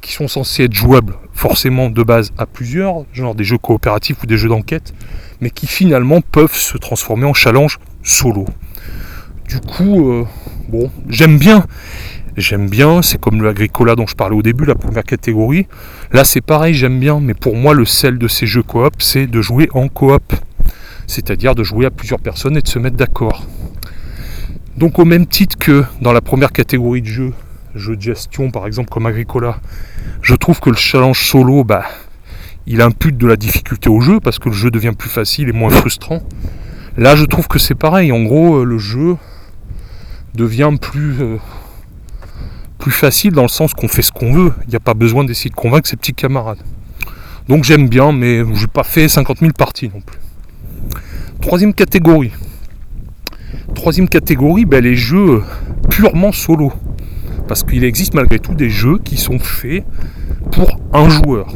qui 0.02 0.14
sont 0.14 0.28
censés 0.28 0.64
être 0.64 0.74
jouables 0.74 1.16
forcément 1.34 1.90
de 1.90 2.02
base 2.02 2.32
à 2.38 2.46
plusieurs, 2.46 3.04
genre 3.14 3.36
des 3.36 3.44
jeux 3.44 3.58
coopératifs 3.58 4.24
ou 4.24 4.26
des 4.26 4.38
jeux 4.38 4.50
d'enquête, 4.50 4.94
mais 5.42 5.50
qui 5.50 5.68
finalement 5.68 6.22
peuvent 6.22 6.56
se 6.56 6.78
transformer 6.78 7.26
en 7.26 7.34
challenge 7.34 7.80
solo. 8.02 8.46
Du 9.48 9.60
coup, 9.60 10.10
euh, 10.12 10.26
bon, 10.70 10.90
j'aime 11.10 11.38
bien. 11.38 11.66
J'aime 12.38 12.70
bien, 12.70 13.02
c'est 13.02 13.20
comme 13.20 13.42
le 13.42 13.50
Agricola 13.50 13.96
dont 13.96 14.08
je 14.08 14.16
parlais 14.16 14.36
au 14.36 14.42
début, 14.42 14.66
la 14.66 14.76
première 14.76 15.04
catégorie. 15.04 15.68
Là, 16.12 16.24
c'est 16.24 16.42
pareil, 16.42 16.74
j'aime 16.74 17.00
bien, 17.00 17.20
mais 17.20 17.34
pour 17.34 17.56
moi, 17.56 17.74
le 17.74 17.84
sel 17.84 18.18
de 18.18 18.28
ces 18.28 18.46
jeux 18.46 18.64
coop, 18.64 18.94
c'est 19.00 19.28
de 19.28 19.42
jouer 19.42 19.70
en 19.74 19.88
coop. 19.88 20.34
C'est-à-dire 21.08 21.56
de 21.56 21.64
jouer 21.64 21.88
à 21.88 21.90
plusieurs 21.90 22.20
personnes 22.20 22.56
et 22.58 22.62
de 22.62 22.68
se 22.68 22.80
mettre 22.80 22.96
d'accord. 22.96 23.46
Donc, 24.78 25.00
au 25.00 25.06
même 25.06 25.26
titre 25.26 25.58
que 25.58 25.84
dans 26.02 26.14
la 26.14 26.22
première 26.22 26.52
catégorie 26.52 27.02
de 27.02 27.08
jeux, 27.08 27.34
jeux 27.74 27.96
de 27.96 28.02
gestion 28.02 28.52
par 28.52 28.68
exemple 28.68 28.90
comme 28.90 29.08
Agricola, 29.08 29.60
je 30.22 30.36
trouve 30.36 30.60
que 30.60 30.70
le 30.70 30.76
challenge 30.76 31.20
solo, 31.20 31.64
bah, 31.64 31.84
il 32.68 32.82
impute 32.82 33.18
de 33.18 33.26
la 33.26 33.38
difficulté 33.38 33.90
au 33.90 34.02
jeu 34.02 34.20
parce 34.20 34.38
que 34.38 34.50
le 34.50 34.56
jeu 34.56 34.70
devient 34.70 34.94
plus 34.98 35.10
facile 35.10 35.50
et 35.50 35.52
moins 35.52 35.72
frustrant. 35.72 36.22
Là, 36.96 37.16
je 37.16 37.26
trouve 37.26 37.48
que 37.48 37.58
c'est 37.58 37.76
pareil. 37.76 38.12
En 38.12 38.24
gros, 38.24 38.58
euh, 38.58 38.64
le 38.66 38.78
jeu 38.78 39.16
devient 40.36 40.72
plus, 40.80 41.22
euh, 41.22 41.38
plus 42.78 42.92
facile 42.92 43.32
dans 43.32 43.44
le 43.44 43.48
sens 43.48 43.74
qu'on 43.74 43.88
fait 43.88 44.02
ce 44.02 44.12
qu'on 44.12 44.32
veut. 44.32 44.54
Il 44.66 44.70
n'y 44.70 44.76
a 44.76 44.80
pas 44.80 44.94
besoin 44.94 45.24
d'essayer 45.24 45.50
de 45.50 45.56
convaincre 45.56 45.88
ses 45.88 45.98
petits 45.98 46.14
camarades. 46.14 46.62
Donc 47.48 47.64
j'aime 47.64 47.88
bien, 47.88 48.12
mais 48.12 48.40
je 48.40 48.62
n'ai 48.62 48.68
pas 48.68 48.84
fait 48.84 49.08
50 49.08 49.40
000 49.40 49.54
parties 49.54 49.90
non 49.94 50.02
plus. 50.02 50.20
Troisième 51.42 51.74
catégorie. 51.74 52.32
Troisième 53.78 54.10
catégorie, 54.10 54.66
ben, 54.66 54.84
les 54.84 54.96
jeux 54.96 55.44
purement 55.92 56.32
solo. 56.32 56.74
Parce 57.48 57.64
qu'il 57.64 57.84
existe 57.84 58.16
malgré 58.16 58.40
tout 58.40 58.56
des 58.56 58.72
jeux 58.72 58.98
qui 58.98 59.18
sont 59.18 59.38
faits 59.38 59.86
pour 60.52 60.80
un 60.94 61.08
joueur. 61.10 61.54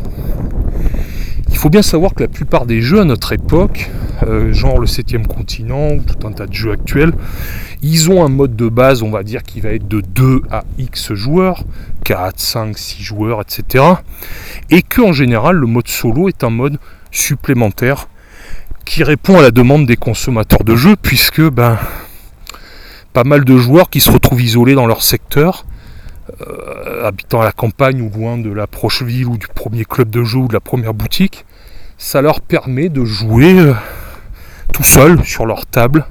Il 1.49 1.57
faut 1.57 1.71
bien 1.71 1.81
savoir 1.81 2.13
que 2.13 2.21
la 2.21 2.29
plupart 2.29 2.67
des 2.67 2.79
jeux 2.79 3.01
à 3.01 3.05
notre 3.05 3.33
époque, 3.33 3.89
euh, 4.27 4.53
genre 4.53 4.77
le 4.77 4.85
7 4.85 5.27
continent 5.27 5.93
ou 5.93 6.03
tout 6.03 6.27
un 6.27 6.31
tas 6.31 6.45
de 6.45 6.53
jeux 6.53 6.71
actuels, 6.71 7.11
ils 7.81 8.11
ont 8.11 8.23
un 8.23 8.29
mode 8.29 8.55
de 8.55 8.69
base, 8.69 9.01
on 9.01 9.09
va 9.09 9.23
dire, 9.23 9.41
qui 9.41 9.59
va 9.59 9.71
être 9.71 9.87
de 9.87 10.01
2 10.01 10.43
à 10.51 10.63
X 10.77 11.15
joueurs, 11.15 11.63
4, 12.05 12.39
5, 12.39 12.77
6 12.77 13.01
joueurs, 13.01 13.41
etc. 13.41 13.83
Et 14.69 14.83
que 14.83 15.01
en 15.01 15.11
général, 15.11 15.55
le 15.55 15.65
mode 15.65 15.87
solo 15.87 16.29
est 16.29 16.43
un 16.43 16.51
mode 16.51 16.77
supplémentaire 17.09 18.07
qui 18.85 19.03
répond 19.03 19.39
à 19.39 19.41
la 19.41 19.51
demande 19.51 19.87
des 19.87 19.97
consommateurs 19.97 20.63
de 20.63 20.75
jeux, 20.75 20.95
puisque 20.95 21.41
ben, 21.41 21.79
pas 23.13 23.23
mal 23.23 23.45
de 23.45 23.57
joueurs 23.57 23.89
qui 23.89 23.99
se 23.99 24.11
retrouvent 24.11 24.41
isolés 24.41 24.75
dans 24.75 24.85
leur 24.85 25.03
secteur 25.03 25.65
euh, 26.39 27.07
habitant 27.07 27.41
à 27.41 27.45
la 27.45 27.51
campagne 27.51 28.01
ou 28.01 28.09
loin 28.09 28.37
de 28.37 28.51
la 28.51 28.67
proche 28.67 29.03
ville 29.03 29.27
ou 29.27 29.37
du 29.37 29.47
premier 29.47 29.85
club 29.85 30.09
de 30.09 30.23
jeu 30.23 30.37
ou 30.37 30.47
de 30.47 30.53
la 30.53 30.59
première 30.59 30.93
boutique, 30.93 31.45
ça 31.97 32.21
leur 32.21 32.41
permet 32.41 32.89
de 32.89 33.03
jouer 33.03 33.59
euh, 33.59 33.73
tout 34.71 34.83
seul 34.83 35.23
sur 35.25 35.45
leur 35.45 35.65
table. 35.65 36.05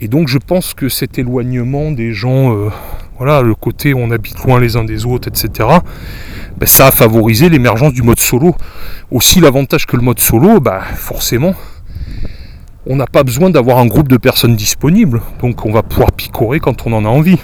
Et 0.00 0.08
donc 0.08 0.28
je 0.28 0.38
pense 0.38 0.74
que 0.74 0.88
cet 0.88 1.18
éloignement 1.18 1.92
des 1.92 2.12
gens, 2.12 2.56
euh, 2.56 2.70
voilà, 3.18 3.42
le 3.42 3.54
côté 3.54 3.92
où 3.92 3.98
on 3.98 4.10
habite 4.10 4.38
loin 4.44 4.58
les 4.58 4.76
uns 4.76 4.84
des 4.84 5.04
autres, 5.04 5.28
etc., 5.28 5.68
ben, 6.56 6.66
ça 6.66 6.86
a 6.86 6.90
favorisé 6.90 7.48
l'émergence 7.48 7.92
du 7.92 8.02
mode 8.02 8.18
solo. 8.18 8.56
Aussi 9.10 9.40
l'avantage 9.40 9.86
que 9.86 9.96
le 9.96 10.02
mode 10.02 10.18
solo, 10.18 10.58
bah, 10.58 10.80
forcément, 10.96 11.54
on 12.86 12.96
n'a 12.96 13.06
pas 13.06 13.22
besoin 13.22 13.50
d'avoir 13.50 13.78
un 13.78 13.86
groupe 13.86 14.08
de 14.08 14.16
personnes 14.16 14.56
disponibles. 14.56 15.22
Donc 15.40 15.64
on 15.64 15.72
va 15.72 15.82
pouvoir 15.82 16.12
picorer 16.12 16.60
quand 16.60 16.86
on 16.86 16.92
en 16.92 17.04
a 17.04 17.08
envie 17.08 17.38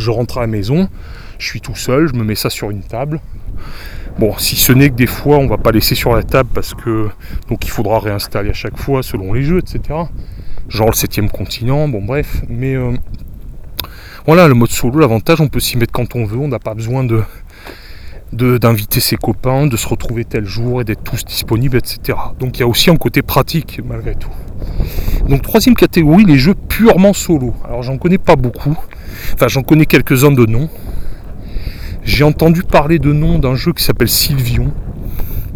je 0.00 0.10
rentre 0.10 0.38
à 0.38 0.40
la 0.40 0.46
maison, 0.46 0.88
je 1.38 1.46
suis 1.46 1.60
tout 1.60 1.76
seul, 1.76 2.08
je 2.08 2.14
me 2.14 2.24
mets 2.24 2.34
ça 2.34 2.50
sur 2.50 2.70
une 2.70 2.82
table. 2.82 3.20
Bon, 4.18 4.36
si 4.38 4.56
ce 4.56 4.72
n'est 4.72 4.90
que 4.90 4.94
des 4.94 5.06
fois, 5.06 5.38
on 5.38 5.46
va 5.46 5.58
pas 5.58 5.70
laisser 5.70 5.94
sur 5.94 6.14
la 6.14 6.22
table 6.22 6.48
parce 6.52 6.74
que 6.74 7.08
donc 7.48 7.64
il 7.64 7.70
faudra 7.70 8.00
réinstaller 8.00 8.50
à 8.50 8.54
chaque 8.54 8.76
fois 8.76 9.02
selon 9.02 9.32
les 9.32 9.42
jeux, 9.42 9.58
etc. 9.58 9.80
Genre 10.68 10.88
le 10.88 10.94
septième 10.94 11.30
continent, 11.30 11.88
bon 11.88 12.02
bref. 12.02 12.42
Mais 12.48 12.74
euh, 12.74 12.92
voilà, 14.26 14.48
le 14.48 14.54
mode 14.54 14.70
solo, 14.70 14.98
l'avantage, 14.98 15.40
on 15.40 15.48
peut 15.48 15.60
s'y 15.60 15.76
mettre 15.76 15.92
quand 15.92 16.16
on 16.16 16.24
veut, 16.24 16.38
on 16.38 16.48
n'a 16.48 16.58
pas 16.58 16.74
besoin 16.74 17.04
de 17.04 17.22
d'inviter 18.32 19.00
ses 19.00 19.16
copains, 19.16 19.66
de 19.66 19.76
se 19.76 19.88
retrouver 19.88 20.24
tel 20.24 20.44
jour 20.44 20.80
et 20.80 20.84
d'être 20.84 21.02
tous 21.02 21.24
disponibles, 21.24 21.76
etc. 21.76 22.16
Donc 22.38 22.58
il 22.58 22.60
y 22.60 22.62
a 22.62 22.68
aussi 22.68 22.90
un 22.90 22.96
côté 22.96 23.22
pratique 23.22 23.80
malgré 23.84 24.14
tout. 24.14 24.30
Donc 25.28 25.42
troisième 25.42 25.74
catégorie, 25.74 26.24
les 26.24 26.38
jeux 26.38 26.54
purement 26.54 27.12
solo. 27.12 27.54
Alors 27.66 27.82
j'en 27.82 27.98
connais 27.98 28.18
pas 28.18 28.36
beaucoup. 28.36 28.76
Enfin, 29.34 29.48
j'en 29.48 29.62
connais 29.62 29.86
quelques-uns 29.86 30.32
de 30.32 30.46
noms. 30.46 30.68
J'ai 32.04 32.24
entendu 32.24 32.62
parler 32.62 32.98
de 32.98 33.12
nom 33.12 33.38
d'un 33.38 33.54
jeu 33.54 33.72
qui 33.72 33.84
s'appelle 33.84 34.08
Sylvion. 34.08 34.72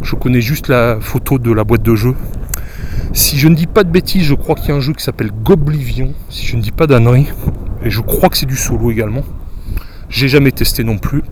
Je 0.03 0.17
connais 0.17 0.41
juste 0.41 0.69
la 0.69 0.99
photo 1.01 1.39
de 1.39 1.53
la 1.53 1.65
boîte 1.65 1.83
de 1.83 1.95
jeu. 1.95 2.15
Si 3.13 3.39
je 3.39 3.49
ne 3.49 3.55
dis 3.55 3.67
pas 3.67 3.85
de 3.85 3.91
bêtises, 3.91 4.25
je 4.25 4.35
crois 4.35 4.55
qu'il 4.55 4.69
y 4.69 4.73
a 4.73 4.75
un 4.75 4.81
jeu 4.81 4.93
qui 4.93 5.03
s'appelle 5.03 5.31
Goblivion, 5.31 6.13
si 6.29 6.47
je 6.47 6.57
ne 6.57 6.63
dis 6.63 6.73
pas 6.73 6.87
d'annerie. 6.87 7.29
Et 7.85 7.91
je 7.91 8.01
crois 8.01 8.29
que 8.29 8.37
c'est 8.37 8.47
du 8.47 8.57
solo 8.57 8.91
également. 8.91 9.23
J'ai 10.09 10.29
jamais 10.29 10.53
testé 10.53 10.85
non 10.85 10.99
plus. 10.99 11.23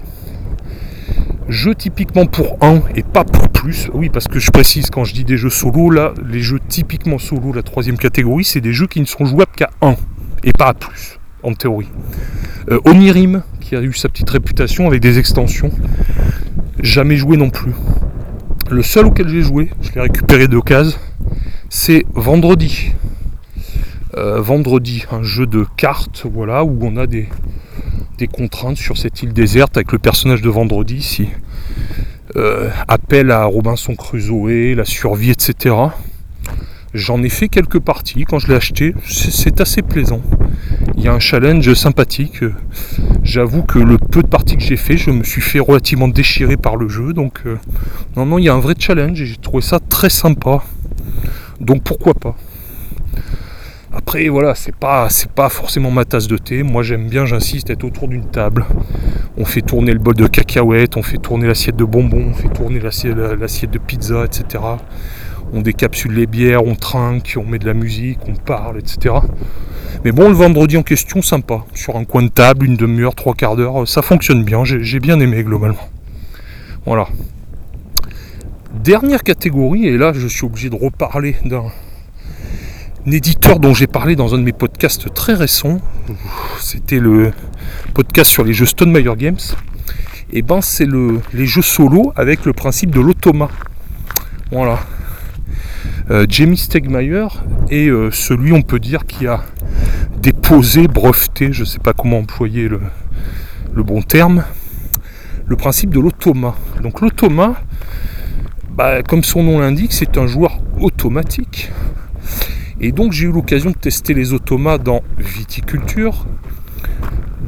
Jeu 1.49 1.75
typiquement 1.75 2.27
pour 2.27 2.57
un 2.63 2.83
et 2.95 3.03
pas 3.03 3.25
pour 3.25 3.49
plus. 3.49 3.91
Oui, 3.93 4.09
parce 4.09 4.29
que 4.29 4.39
je 4.39 4.51
précise 4.51 4.91
quand 4.91 5.05
je 5.05 5.13
dis 5.15 5.25
des 5.25 5.37
jeux 5.37 5.51
solo, 5.51 5.91
là, 5.91 6.15
les 6.29 6.41
jeux 6.41 6.61
typiquement 6.69 7.19
solo, 7.19 7.53
la 7.53 7.63
troisième 7.63 7.99
catégorie, 7.99 8.45
c'est 8.45 8.61
des 8.61 8.73
jeux 8.73 8.87
qui 8.87 9.01
ne 9.01 9.07
sont 9.07 9.25
jouables 9.25 9.53
qu'à 9.57 9.71
1 9.83 9.97
et 10.45 10.53
pas 10.53 10.69
à 10.69 10.75
plus 10.75 11.19
en 11.43 11.55
théorie. 11.55 11.89
Euh, 12.71 12.79
Onirim, 12.85 13.43
qui 13.61 13.75
a 13.77 13.83
eu 13.83 13.93
sa 13.93 14.09
petite 14.09 14.31
réputation 14.31 14.87
avec 14.87 15.01
des 15.01 15.19
extensions, 15.19 15.71
jamais 16.81 17.17
joué 17.17 17.37
non 17.37 17.51
plus. 17.51 17.73
Le 18.71 18.83
seul 18.83 19.07
auquel 19.07 19.29
j'ai 19.29 19.43
joué, 19.43 19.71
je 19.83 19.91
l'ai 19.93 20.01
récupéré 20.01 20.49
d'occasion, 20.49 20.97
c'est 21.69 22.07
vendredi. 22.15 22.93
euh, 24.17 24.41
vendredi, 24.41 25.05
un 25.11 25.23
jeu 25.23 25.47
de 25.47 25.67
cartes, 25.77 26.27
voilà, 26.33 26.65
où 26.65 26.79
on 26.83 26.97
a 26.97 27.07
des, 27.07 27.29
des 28.23 28.29
contraintes 28.29 28.77
sur 28.77 28.97
cette 28.99 29.25
île 29.25 29.33
déserte 29.33 29.77
avec 29.77 29.91
le 29.91 29.99
personnage 29.99 30.43
de 30.43 30.49
vendredi 30.49 30.95
ici. 30.95 31.27
Euh, 32.37 32.71
appel 32.87 33.33
à 33.33 33.47
Robinson 33.47 33.97
Crusoe, 33.97 34.77
la 34.77 34.85
survie, 34.85 35.31
etc. 35.31 35.75
J'en 36.95 37.21
ai 37.25 37.29
fait 37.29 37.49
quelques 37.49 37.81
parties 37.81 38.25
quand 38.25 38.39
je 38.39 38.47
l'ai 38.47 38.55
acheté, 38.55 38.95
c'est 39.09 39.61
assez 39.61 39.83
plaisant. 39.83 40.23
Il 40.97 41.03
y 41.03 41.09
a 41.09 41.13
un 41.13 41.19
challenge 41.19 41.75
sympathique. 41.75 42.45
J'avoue 43.25 43.65
que 43.65 43.81
le 43.81 43.99
peu 43.99 44.23
de 44.23 44.29
parties 44.29 44.57
que 44.57 44.63
j'ai 44.63 44.77
fait, 44.77 44.97
je 44.97 45.11
me 45.11 45.25
suis 45.25 45.41
fait 45.41 45.59
relativement 45.59 46.07
déchirer 46.07 46.57
par 46.57 46.77
le 46.77 46.89
jeu. 46.89 47.13
Donc 47.15 47.41
euh, 47.45 47.59
non, 48.17 48.25
non, 48.25 48.39
il 48.39 48.45
y 48.45 48.49
a 48.49 48.55
un 48.55 48.61
vrai 48.61 48.75
challenge 48.79 49.21
et 49.21 49.27
j'ai 49.27 49.37
trouvé 49.37 49.63
ça 49.63 49.81
très 49.81 50.11
sympa. 50.11 50.63
Donc 51.61 51.83
pourquoi 51.83 52.15
pas? 52.15 52.37
Après 53.95 54.29
voilà, 54.29 54.55
c'est 54.55 54.75
pas 54.75 55.09
pas 55.35 55.51
forcément 55.51 55.91
ma 55.91 56.05
tasse 56.05 56.27
de 56.27 56.39
thé. 56.39 56.63
Moi 56.63 56.83
j'aime 56.83 57.09
bien, 57.09 57.27
j'insiste, 57.27 57.69
être 57.69 57.85
autour 57.85 58.09
d'une 58.09 58.25
table. 58.25 58.65
On 59.37 59.45
fait 59.45 59.61
tourner 59.61 59.93
le 59.93 59.99
bol 59.99 60.15
de 60.15 60.27
cacahuètes, 60.27 60.97
on 60.97 61.03
fait 61.03 61.19
tourner 61.19 61.47
l'assiette 61.47 61.77
de 61.77 61.85
bonbons, 61.85 62.31
on 62.31 62.35
fait 62.35 62.49
tourner 62.49 62.81
l'assiette 62.81 63.71
de 63.71 63.79
pizza, 63.79 64.25
etc. 64.25 64.65
On 65.53 65.61
décapsule 65.61 66.15
les 66.15 66.27
bières, 66.27 66.65
on 66.65 66.75
trinque, 66.75 67.35
on 67.37 67.45
met 67.45 67.59
de 67.59 67.67
la 67.67 67.75
musique, 67.75 68.21
on 68.27 68.35
parle, 68.35 68.79
etc. 68.79 69.15
Mais 70.05 70.13
bon, 70.13 70.29
le 70.29 70.35
vendredi 70.35 70.79
en 70.79 70.83
question, 70.83 71.21
sympa. 71.21 71.65
Sur 71.75 71.97
un 71.97 72.05
coin 72.05 72.23
de 72.23 72.29
table, 72.29 72.65
une 72.65 72.77
demi-heure, 72.77 73.15
trois 73.15 73.35
quarts 73.35 73.57
d'heure, 73.57 73.87
ça 73.87 74.01
fonctionne 74.01 74.43
bien. 74.43 74.65
J'ai 74.65 75.01
bien 75.01 75.21
aimé 75.21 75.45
globalement. 75.45 75.89
Voilà. 76.87 77.09
Dernière 78.83 79.23
catégorie, 79.23 79.87
et 79.87 79.99
là 79.99 80.13
je 80.15 80.27
suis 80.27 80.47
obligé 80.47 80.71
de 80.71 80.77
reparler 80.77 81.37
d'un 81.45 81.65
éditeur 83.07 83.59
dont 83.59 83.75
j'ai 83.75 83.87
parlé 83.87 84.15
dans 84.17 84.35
un 84.35 84.39
de 84.39 84.45
mes 84.45 84.53
podcasts 84.53 85.13
très 85.13 85.35
récents. 85.35 85.81
C'était 86.61 87.01
le 87.01 87.33
podcast 87.95 88.31
sur 88.31 88.45
les 88.45 88.53
jeux 88.53 88.67
Stone 88.67 88.93
Meyer 88.93 89.17
Games. 89.17 89.39
Et 90.33 90.43
ben 90.43 90.61
c'est 90.61 90.87
le, 90.87 91.21
les 91.35 91.47
jeux 91.47 91.63
solo 91.63 92.13
avec 92.17 92.45
le 92.45 92.53
principe 92.53 92.91
de 92.91 93.01
l'automa. 93.01 93.49
Voilà. 94.51 94.81
Euh, 96.11 96.27
Jamie 96.29 96.57
Stegmaier 96.57 97.27
est 97.71 97.89
euh, 97.89 98.11
celui, 98.11 98.53
on 98.53 98.63
peut 98.63 98.79
dire, 98.79 99.07
qui 99.07 99.27
a 99.27 99.43
déposé, 100.21 100.89
breveté, 100.89 101.53
je 101.53 101.61
ne 101.61 101.67
sais 101.67 101.79
pas 101.79 101.93
comment 101.93 102.19
employer 102.19 102.69
le, 102.69 102.81
bon 103.83 104.03
terme, 104.03 104.45
le 105.47 105.57
principe 105.57 105.91
de 105.91 106.01
l'automa. 106.01 106.55
Donc 106.83 107.01
l'automa, 107.01 107.55
bah, 108.71 109.03
comme 109.03 109.25
son 109.25 109.43
nom 109.43 109.59
l'indique, 109.59 109.93
c'est 109.93 110.17
un 110.17 110.27
joueur 110.27 110.59
automatique 110.81 111.71
et 112.83 112.91
donc 112.91 113.13
j'ai 113.13 113.27
eu 113.27 113.33
l'occasion 113.33 113.71
de 113.71 113.77
tester 113.77 114.13
les 114.13 114.33
automas 114.33 114.77
dans 114.77 115.03
Viticulture, 115.17 116.27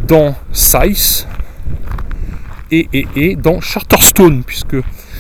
dans 0.07 0.37
Size 0.53 1.27
et, 2.71 3.37
dans 3.37 3.61
Charterstone, 3.61 4.43
puisque 4.45 4.77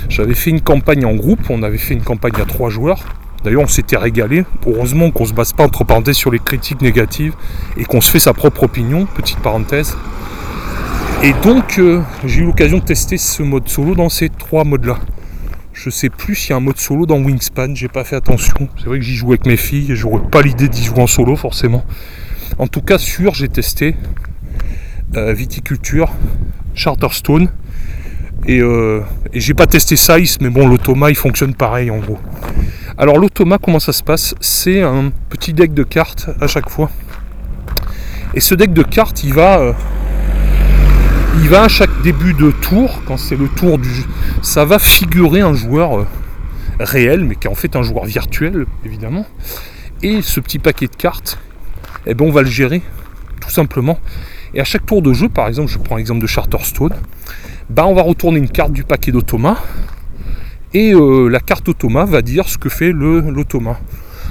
j'avais 0.08 0.34
fait 0.34 0.50
une 0.50 0.60
campagne 0.60 1.04
en 1.04 1.14
groupe, 1.14 1.50
on 1.50 1.62
avait 1.62 1.78
fait 1.78 1.94
une 1.94 2.02
campagne 2.02 2.40
à 2.40 2.44
trois 2.44 2.70
joueurs. 2.70 3.04
D'ailleurs, 3.44 3.62
on 3.62 3.68
s'était 3.68 3.96
régalé. 3.96 4.44
Heureusement 4.66 5.10
qu'on 5.10 5.24
ne 5.24 5.28
se 5.28 5.34
base 5.34 5.52
pas 5.52 5.64
entre 5.64 5.84
parenthèses 5.84 6.16
sur 6.16 6.30
les 6.30 6.38
critiques 6.38 6.80
négatives 6.80 7.34
et 7.76 7.84
qu'on 7.84 8.00
se 8.00 8.10
fait 8.10 8.18
sa 8.18 8.32
propre 8.32 8.62
opinion, 8.64 9.06
petite 9.06 9.38
parenthèse. 9.40 9.96
Et 11.22 11.32
donc, 11.42 11.78
euh, 11.78 12.02
j'ai 12.24 12.40
eu 12.40 12.46
l'occasion 12.46 12.78
de 12.78 12.84
tester 12.84 13.18
ce 13.18 13.42
mode 13.42 13.68
solo 13.68 13.94
dans 13.94 14.08
ces 14.08 14.30
trois 14.30 14.64
modes-là. 14.64 14.98
Je 15.84 15.90
sais 15.90 16.08
plus 16.08 16.34
s'il 16.34 16.50
y 16.50 16.52
a 16.54 16.56
un 16.56 16.60
mode 16.60 16.78
solo 16.78 17.04
dans 17.04 17.18
Wingspan, 17.18 17.74
j'ai 17.74 17.88
pas 17.88 18.04
fait 18.04 18.16
attention. 18.16 18.70
C'est 18.78 18.86
vrai 18.86 18.98
que 18.98 19.04
j'y 19.04 19.16
joue 19.16 19.32
avec 19.32 19.44
mes 19.44 19.58
filles 19.58 19.92
et 19.92 19.96
j'aurais 19.96 20.26
pas 20.30 20.40
l'idée 20.40 20.66
d'y 20.66 20.82
jouer 20.82 21.02
en 21.02 21.06
solo 21.06 21.36
forcément. 21.36 21.84
En 22.56 22.68
tout 22.68 22.80
cas, 22.80 22.96
sûr, 22.96 23.34
j'ai 23.34 23.48
testé 23.48 23.94
euh, 25.14 25.34
Viticulture, 25.34 26.10
Charterstone. 26.74 27.50
Et, 28.46 28.60
euh, 28.62 29.02
et 29.34 29.40
j'ai 29.40 29.52
pas 29.52 29.66
testé 29.66 29.96
Size, 29.96 30.38
mais 30.40 30.48
bon, 30.48 30.66
l'automa 30.66 31.10
il 31.10 31.16
fonctionne 31.16 31.54
pareil 31.54 31.90
en 31.90 31.98
gros. 31.98 32.18
Alors, 32.96 33.18
l'automa, 33.18 33.58
comment 33.58 33.78
ça 33.78 33.92
se 33.92 34.02
passe? 34.02 34.34
C'est 34.40 34.80
un 34.80 35.12
petit 35.28 35.52
deck 35.52 35.74
de 35.74 35.82
cartes 35.82 36.30
à 36.40 36.46
chaque 36.46 36.70
fois. 36.70 36.90
Et 38.32 38.40
ce 38.40 38.54
deck 38.54 38.72
de 38.72 38.84
cartes, 38.84 39.22
il 39.22 39.34
va. 39.34 39.58
Euh, 39.58 39.72
il 41.36 41.48
va 41.48 41.64
à 41.64 41.68
chaque 41.68 42.02
début 42.02 42.34
de 42.34 42.50
tour, 42.50 43.02
quand 43.06 43.16
c'est 43.16 43.36
le 43.36 43.48
tour 43.48 43.78
du 43.78 43.88
jeu, 43.88 44.04
ça 44.42 44.64
va 44.64 44.78
figurer 44.78 45.40
un 45.40 45.54
joueur 45.54 45.98
euh, 45.98 46.06
réel, 46.78 47.24
mais 47.24 47.34
qui 47.34 47.46
est 47.46 47.50
en 47.50 47.54
fait 47.54 47.76
un 47.76 47.82
joueur 47.82 48.04
virtuel, 48.04 48.66
évidemment. 48.84 49.26
Et 50.02 50.22
ce 50.22 50.40
petit 50.40 50.58
paquet 50.58 50.86
de 50.86 50.96
cartes, 50.96 51.38
eh 52.06 52.14
ben, 52.14 52.26
on 52.26 52.30
va 52.30 52.42
le 52.42 52.48
gérer, 52.48 52.82
tout 53.40 53.50
simplement. 53.50 53.98
Et 54.54 54.60
à 54.60 54.64
chaque 54.64 54.86
tour 54.86 55.02
de 55.02 55.12
jeu, 55.12 55.28
par 55.28 55.48
exemple, 55.48 55.70
je 55.70 55.78
prends 55.78 55.96
l'exemple 55.96 56.20
de 56.20 56.26
Charterstone, 56.26 56.94
bah, 57.70 57.86
on 57.86 57.94
va 57.94 58.02
retourner 58.02 58.38
une 58.38 58.48
carte 58.48 58.72
du 58.72 58.84
paquet 58.84 59.10
d'automat. 59.10 59.58
Et 60.72 60.92
euh, 60.92 61.28
la 61.28 61.40
carte 61.40 61.68
automa 61.68 62.04
va 62.04 62.22
dire 62.22 62.48
ce 62.48 62.58
que 62.58 62.68
fait 62.68 62.92
l'automa. 62.92 63.78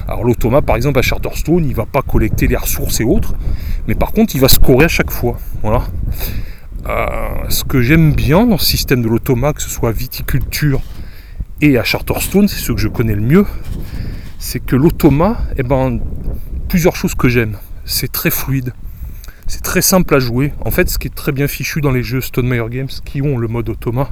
Alors 0.07 0.25
l'automa, 0.25 0.61
par 0.61 0.75
exemple, 0.75 0.99
à 0.99 1.01
Charterstone, 1.01 1.63
il 1.63 1.69
ne 1.69 1.75
va 1.75 1.85
pas 1.85 2.01
collecter 2.01 2.47
les 2.47 2.57
ressources 2.57 2.99
et 2.99 3.05
autres, 3.05 3.33
mais 3.87 3.95
par 3.95 4.11
contre, 4.11 4.35
il 4.35 4.41
va 4.41 4.49
scorer 4.49 4.85
à 4.85 4.89
chaque 4.89 5.11
fois. 5.11 5.37
Voilà. 5.61 5.83
Ce 6.85 7.63
que 7.63 7.81
j'aime 7.81 8.13
bien 8.13 8.45
dans 8.45 8.57
ce 8.57 8.65
système 8.65 9.01
de 9.01 9.07
l'automa, 9.07 9.53
que 9.53 9.61
ce 9.61 9.69
soit 9.69 9.91
viticulture 9.91 10.81
et 11.61 11.77
à 11.77 11.83
Charterstone, 11.83 12.47
c'est 12.49 12.59
ce 12.59 12.73
que 12.73 12.79
je 12.79 12.89
connais 12.89 13.15
le 13.15 13.21
mieux, 13.21 13.45
c'est 14.37 14.59
que 14.59 14.75
l'automa, 14.75 15.37
eh 15.57 15.63
ben, 15.63 15.99
plusieurs 16.67 16.95
choses 16.95 17.15
que 17.15 17.29
j'aime. 17.29 17.57
C'est 17.85 18.11
très 18.11 18.31
fluide, 18.31 18.73
c'est 19.47 19.61
très 19.61 19.81
simple 19.81 20.13
à 20.13 20.19
jouer. 20.19 20.51
En 20.65 20.71
fait, 20.71 20.89
ce 20.89 20.97
qui 20.97 21.07
est 21.07 21.15
très 21.15 21.31
bien 21.31 21.47
fichu 21.47 21.79
dans 21.79 21.91
les 21.91 22.03
jeux 22.03 22.19
Stone 22.19 22.47
Meyer 22.47 22.65
Games 22.69 22.89
qui 23.05 23.21
ont 23.21 23.37
le 23.37 23.47
mode 23.47 23.69
automa, 23.69 24.09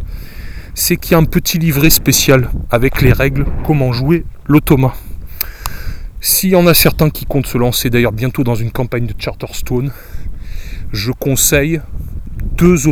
c'est 0.74 0.96
qu'il 0.96 1.12
y 1.12 1.16
a 1.16 1.18
un 1.18 1.26
petit 1.26 1.60
livret 1.60 1.90
spécial 1.90 2.50
avec 2.70 3.02
les 3.02 3.12
règles, 3.12 3.46
comment 3.66 3.92
jouer 3.92 4.26
l'automa. 4.48 4.94
S'il 6.22 6.52
y 6.52 6.56
en 6.56 6.68
a 6.68 6.74
certains 6.74 7.10
qui 7.10 7.26
comptent 7.26 7.48
se 7.48 7.58
lancer 7.58 7.90
d'ailleurs 7.90 8.14
bientôt 8.14 8.44
dans 8.44 8.56
une 8.56 8.72
campagne 8.72 9.08
de 9.08 9.16
Charterstone, 9.18 9.92
je 10.94 11.12
conseille 11.12 11.82
deux 12.62 12.88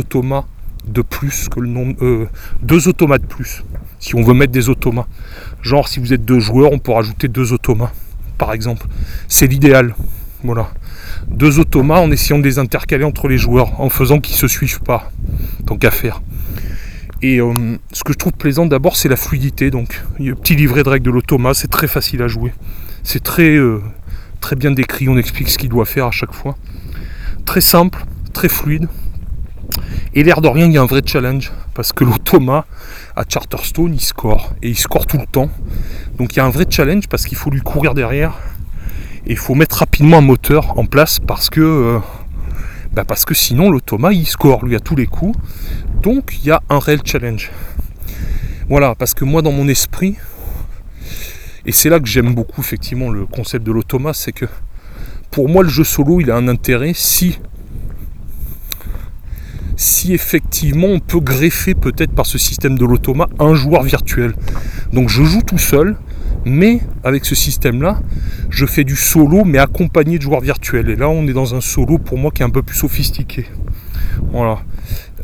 de 0.84 1.02
plus 1.02 1.48
que 1.48 1.60
le 1.60 1.68
nombre. 1.68 1.94
Euh, 2.02 2.26
deux 2.60 2.88
automas 2.88 3.18
de 3.18 3.26
plus. 3.26 3.62
Si 4.00 4.16
on 4.16 4.22
veut 4.22 4.34
mettre 4.34 4.52
des 4.52 4.68
automas. 4.68 5.06
Genre 5.62 5.86
si 5.86 6.00
vous 6.00 6.12
êtes 6.12 6.24
deux 6.24 6.40
joueurs, 6.40 6.72
on 6.72 6.80
peut 6.80 6.90
rajouter 6.90 7.28
deux 7.28 7.52
automas, 7.52 7.92
par 8.36 8.52
exemple. 8.52 8.86
C'est 9.28 9.46
l'idéal. 9.46 9.94
Voilà. 10.42 10.70
Deux 11.28 11.60
automas 11.60 12.00
en 12.00 12.10
essayant 12.10 12.40
de 12.40 12.44
les 12.44 12.58
intercaler 12.58 13.04
entre 13.04 13.28
les 13.28 13.38
joueurs, 13.38 13.80
en 13.80 13.90
faisant 13.90 14.18
qu'ils 14.18 14.34
ne 14.34 14.40
se 14.40 14.48
suivent 14.48 14.80
pas. 14.80 15.12
Tant 15.66 15.76
qu'à 15.76 15.92
faire. 15.92 16.20
Et 17.22 17.40
euh, 17.40 17.76
ce 17.92 18.02
que 18.02 18.12
je 18.12 18.18
trouve 18.18 18.32
plaisant 18.32 18.66
d'abord, 18.66 18.96
c'est 18.96 19.08
la 19.08 19.16
fluidité. 19.16 19.70
Donc, 19.70 20.02
il 20.18 20.26
y 20.26 20.28
a 20.30 20.32
un 20.32 20.34
petit 20.34 20.56
livret 20.56 20.82
de 20.82 20.88
règles 20.88 21.06
de 21.06 21.12
l'automa, 21.12 21.54
c'est 21.54 21.68
très 21.68 21.86
facile 21.86 22.22
à 22.22 22.28
jouer. 22.28 22.52
C'est 23.04 23.22
très, 23.22 23.54
euh, 23.54 23.80
très 24.40 24.56
bien 24.56 24.72
décrit, 24.72 25.08
on 25.08 25.16
explique 25.16 25.48
ce 25.48 25.58
qu'il 25.58 25.68
doit 25.68 25.84
faire 25.84 26.06
à 26.06 26.10
chaque 26.10 26.32
fois. 26.32 26.56
Très 27.44 27.60
simple, 27.60 28.04
très 28.32 28.48
fluide. 28.48 28.88
Et 30.12 30.24
l'air 30.24 30.40
de 30.40 30.48
rien, 30.48 30.66
il 30.66 30.72
y 30.72 30.78
a 30.78 30.82
un 30.82 30.86
vrai 30.86 31.02
challenge 31.06 31.52
parce 31.74 31.92
que 31.92 32.02
l'automa 32.02 32.66
à 33.14 33.22
Charterstone, 33.28 33.94
il 33.94 34.00
score 34.00 34.52
et 34.60 34.68
il 34.68 34.76
score 34.76 35.06
tout 35.06 35.18
le 35.18 35.26
temps. 35.26 35.50
Donc 36.18 36.34
il 36.34 36.38
y 36.38 36.40
a 36.40 36.44
un 36.44 36.50
vrai 36.50 36.66
challenge 36.68 37.06
parce 37.08 37.26
qu'il 37.26 37.38
faut 37.38 37.50
lui 37.50 37.60
courir 37.60 37.94
derrière 37.94 38.36
et 39.26 39.32
il 39.32 39.36
faut 39.36 39.54
mettre 39.54 39.76
rapidement 39.76 40.18
un 40.18 40.22
moteur 40.22 40.76
en 40.78 40.84
place 40.84 41.20
parce 41.20 41.48
que 41.48 41.60
euh, 41.60 41.98
bah, 42.92 43.04
parce 43.04 43.24
que 43.24 43.34
sinon 43.34 43.70
l'automa 43.70 44.12
il 44.12 44.26
score 44.26 44.64
lui 44.64 44.74
à 44.74 44.80
tous 44.80 44.96
les 44.96 45.06
coups. 45.06 45.38
Donc 46.02 46.38
il 46.40 46.48
y 46.48 46.50
a 46.50 46.60
un 46.68 46.80
réel 46.80 47.02
challenge. 47.04 47.52
Voilà, 48.68 48.96
parce 48.96 49.14
que 49.14 49.24
moi 49.24 49.42
dans 49.42 49.52
mon 49.52 49.68
esprit, 49.68 50.16
et 51.66 51.72
c'est 51.72 51.88
là 51.88 52.00
que 52.00 52.06
j'aime 52.06 52.34
beaucoup 52.34 52.60
effectivement 52.60 53.10
le 53.10 53.26
concept 53.26 53.64
de 53.64 53.70
l'automa, 53.70 54.12
c'est 54.12 54.32
que 54.32 54.46
pour 55.30 55.48
moi 55.48 55.62
le 55.62 55.68
jeu 55.68 55.84
solo 55.84 56.20
il 56.20 56.32
a 56.32 56.36
un 56.36 56.48
intérêt 56.48 56.92
si 56.94 57.38
si 59.80 60.12
effectivement 60.12 60.88
on 60.88 61.00
peut 61.00 61.20
greffer 61.20 61.74
peut-être 61.74 62.12
par 62.12 62.26
ce 62.26 62.36
système 62.36 62.76
de 62.76 62.84
l'automa 62.84 63.30
un 63.38 63.54
joueur 63.54 63.82
virtuel. 63.82 64.34
Donc 64.92 65.08
je 65.08 65.22
joue 65.24 65.40
tout 65.40 65.56
seul, 65.56 65.96
mais 66.44 66.80
avec 67.02 67.24
ce 67.24 67.34
système-là, 67.34 68.02
je 68.50 68.66
fais 68.66 68.84
du 68.84 68.94
solo, 68.94 69.46
mais 69.46 69.56
accompagné 69.56 70.18
de 70.18 70.22
joueurs 70.22 70.42
virtuels. 70.42 70.90
Et 70.90 70.96
là, 70.96 71.08
on 71.08 71.26
est 71.26 71.32
dans 71.32 71.54
un 71.54 71.62
solo 71.62 71.96
pour 71.96 72.18
moi 72.18 72.30
qui 72.30 72.42
est 72.42 72.44
un 72.44 72.50
peu 72.50 72.60
plus 72.60 72.76
sophistiqué. 72.76 73.46
Voilà. 74.32 74.58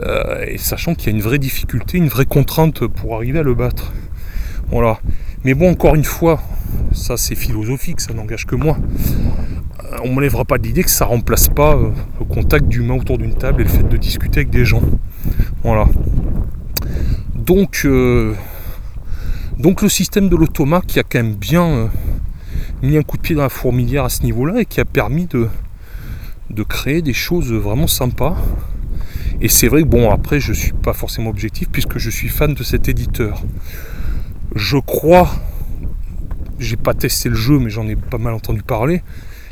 Euh, 0.02 0.46
et 0.48 0.56
sachant 0.56 0.94
qu'il 0.94 1.12
y 1.12 1.14
a 1.14 1.18
une 1.18 1.22
vraie 1.22 1.38
difficulté, 1.38 1.98
une 1.98 2.08
vraie 2.08 2.24
contrainte 2.24 2.86
pour 2.86 3.14
arriver 3.14 3.40
à 3.40 3.42
le 3.42 3.54
battre. 3.54 3.92
Voilà. 4.70 5.00
Mais 5.44 5.52
bon, 5.52 5.70
encore 5.70 5.96
une 5.96 6.04
fois, 6.04 6.40
ça 6.92 7.16
c'est 7.16 7.34
philosophique, 7.34 8.00
ça 8.00 8.14
n'engage 8.14 8.46
que 8.46 8.56
moi. 8.56 8.78
Euh, 9.84 9.96
on 10.02 10.08
ne 10.08 10.14
m'enlèvera 10.14 10.44
pas 10.44 10.56
l'idée 10.56 10.82
que 10.82 10.90
ça 10.90 11.04
ne 11.04 11.10
remplace 11.10 11.48
pas 11.48 11.76
euh, 11.76 11.90
le 12.18 12.24
contact 12.24 12.66
d'humain 12.66 12.94
autour 12.94 13.18
d'une 13.18 13.34
table 13.34 13.60
et 13.60 13.64
le 13.64 13.70
fait 13.70 13.88
de 13.88 13.96
discuter 13.96 14.40
avec 14.40 14.50
des 14.50 14.64
gens. 14.64 14.82
Voilà. 15.62 15.86
Donc, 17.34 17.82
euh, 17.84 18.34
donc 19.58 19.82
le 19.82 19.88
système 19.88 20.28
de 20.28 20.36
l'automa 20.36 20.80
qui 20.86 20.98
a 20.98 21.02
quand 21.02 21.18
même 21.18 21.34
bien, 21.34 21.90
mis 22.82 22.96
un 22.96 23.02
coup 23.02 23.16
de 23.16 23.22
pied 23.22 23.36
dans 23.36 23.42
la 23.42 23.48
fourmilière 23.48 24.04
à 24.04 24.08
ce 24.08 24.22
niveau-là 24.22 24.60
et 24.60 24.64
qui 24.64 24.80
a 24.80 24.84
permis 24.84 25.26
de, 25.26 25.48
de 26.50 26.62
créer 26.62 27.02
des 27.02 27.12
choses 27.12 27.52
vraiment 27.52 27.86
sympas. 27.86 28.36
Et 29.40 29.48
c'est 29.48 29.68
vrai 29.68 29.82
que 29.82 29.88
bon 29.88 30.10
après 30.10 30.40
je 30.40 30.52
suis 30.52 30.72
pas 30.72 30.94
forcément 30.94 31.30
objectif 31.30 31.68
puisque 31.70 31.98
je 31.98 32.08
suis 32.08 32.28
fan 32.28 32.54
de 32.54 32.62
cet 32.62 32.88
éditeur. 32.88 33.42
Je 34.54 34.78
crois, 34.78 35.28
j'ai 36.58 36.76
pas 36.76 36.94
testé 36.94 37.28
le 37.28 37.34
jeu 37.34 37.58
mais 37.58 37.70
j'en 37.70 37.86
ai 37.88 37.96
pas 37.96 38.18
mal 38.18 38.34
entendu 38.34 38.62
parler, 38.62 39.02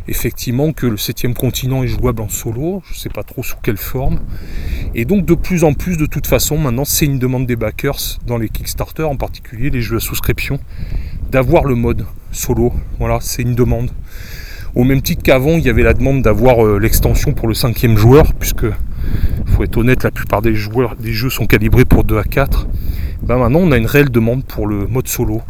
effectivement 0.09 0.73
que 0.73 0.87
le 0.87 0.97
septième 0.97 1.35
continent 1.35 1.83
est 1.83 1.89
jouable 1.89 2.23
en 2.23 2.29
solo, 2.29 2.83
je 2.91 2.99
sais 2.99 3.09
pas 3.09 3.23
trop 3.23 3.43
sous 3.43 3.57
quelle 3.63 3.77
forme. 3.77 4.21
Et 4.95 5.05
donc 5.05 5.25
de 5.25 5.35
plus 5.35 5.65
en 5.65 5.75
plus 5.75 5.97
de 5.97 6.07
toute 6.07 6.27
façon 6.27 6.59
maintenant 6.59 6.85
c'est 6.85 7.07
une 7.07 7.19
demande 7.19 7.47
des 7.47 7.57
backers 7.57 8.19
dans 8.27 8.39
les 8.39 8.49
Kickstarter 8.49 9.05
en 9.05 9.17
particulier 9.17 9.71
les 9.71 9.81
jeux 9.81 9.97
à 9.97 10.01
souscription 10.01 10.59
d'avoir 11.31 11.65
le 11.65 11.75
mode 11.75 12.07
solo. 12.33 12.73
Voilà, 12.99 13.19
c'est 13.21 13.43
une 13.43 13.55
demande. 13.55 13.91
Au 14.75 14.83
même 14.83 15.03
titre 15.03 15.23
qu'avant, 15.23 15.53
il 15.53 15.65
y 15.65 15.69
avait 15.69 15.85
la 15.85 15.95
demande 15.95 16.23
d'avoir 16.23 16.67
euh, 16.67 16.79
l'extension 16.79 17.33
pour 17.33 17.47
le 17.47 17.55
cinquième 17.55 17.97
joueur, 17.97 18.35
puisque, 18.35 18.67
faut 19.47 19.63
être 19.63 19.77
honnête, 19.77 20.03
la 20.03 20.11
plupart 20.11 20.43
des 20.43 20.55
joueurs 20.55 20.97
des 20.97 21.13
jeux 21.13 21.31
sont 21.31 21.47
calibrés 21.47 21.85
pour 21.85 22.03
2 22.03 22.19
à 22.19 22.25
4. 22.25 22.67
Ben 23.23 23.39
maintenant, 23.39 23.61
on 23.61 23.71
a 23.71 23.77
une 23.77 23.87
réelle 23.87 24.11
demande 24.11 24.45
pour 24.45 24.67
le 24.67 24.89
mode 24.89 25.07
solo. 25.07 25.43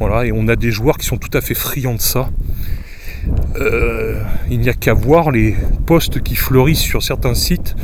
Voilà, 0.00 0.24
et 0.24 0.32
on 0.32 0.48
a 0.48 0.56
des 0.56 0.70
joueurs 0.70 0.96
qui 0.96 1.04
sont 1.04 1.18
tout 1.18 1.36
à 1.36 1.42
fait 1.42 1.54
friands 1.54 1.94
de 1.94 2.00
ça. 2.00 2.30
Euh, 3.56 4.18
il 4.50 4.60
n'y 4.60 4.70
a 4.70 4.72
qu'à 4.72 4.94
voir 4.94 5.30
les 5.30 5.54
posts 5.84 6.22
qui 6.22 6.36
fleurissent 6.36 6.80
sur 6.80 7.02
certains 7.02 7.34
sites 7.34 7.76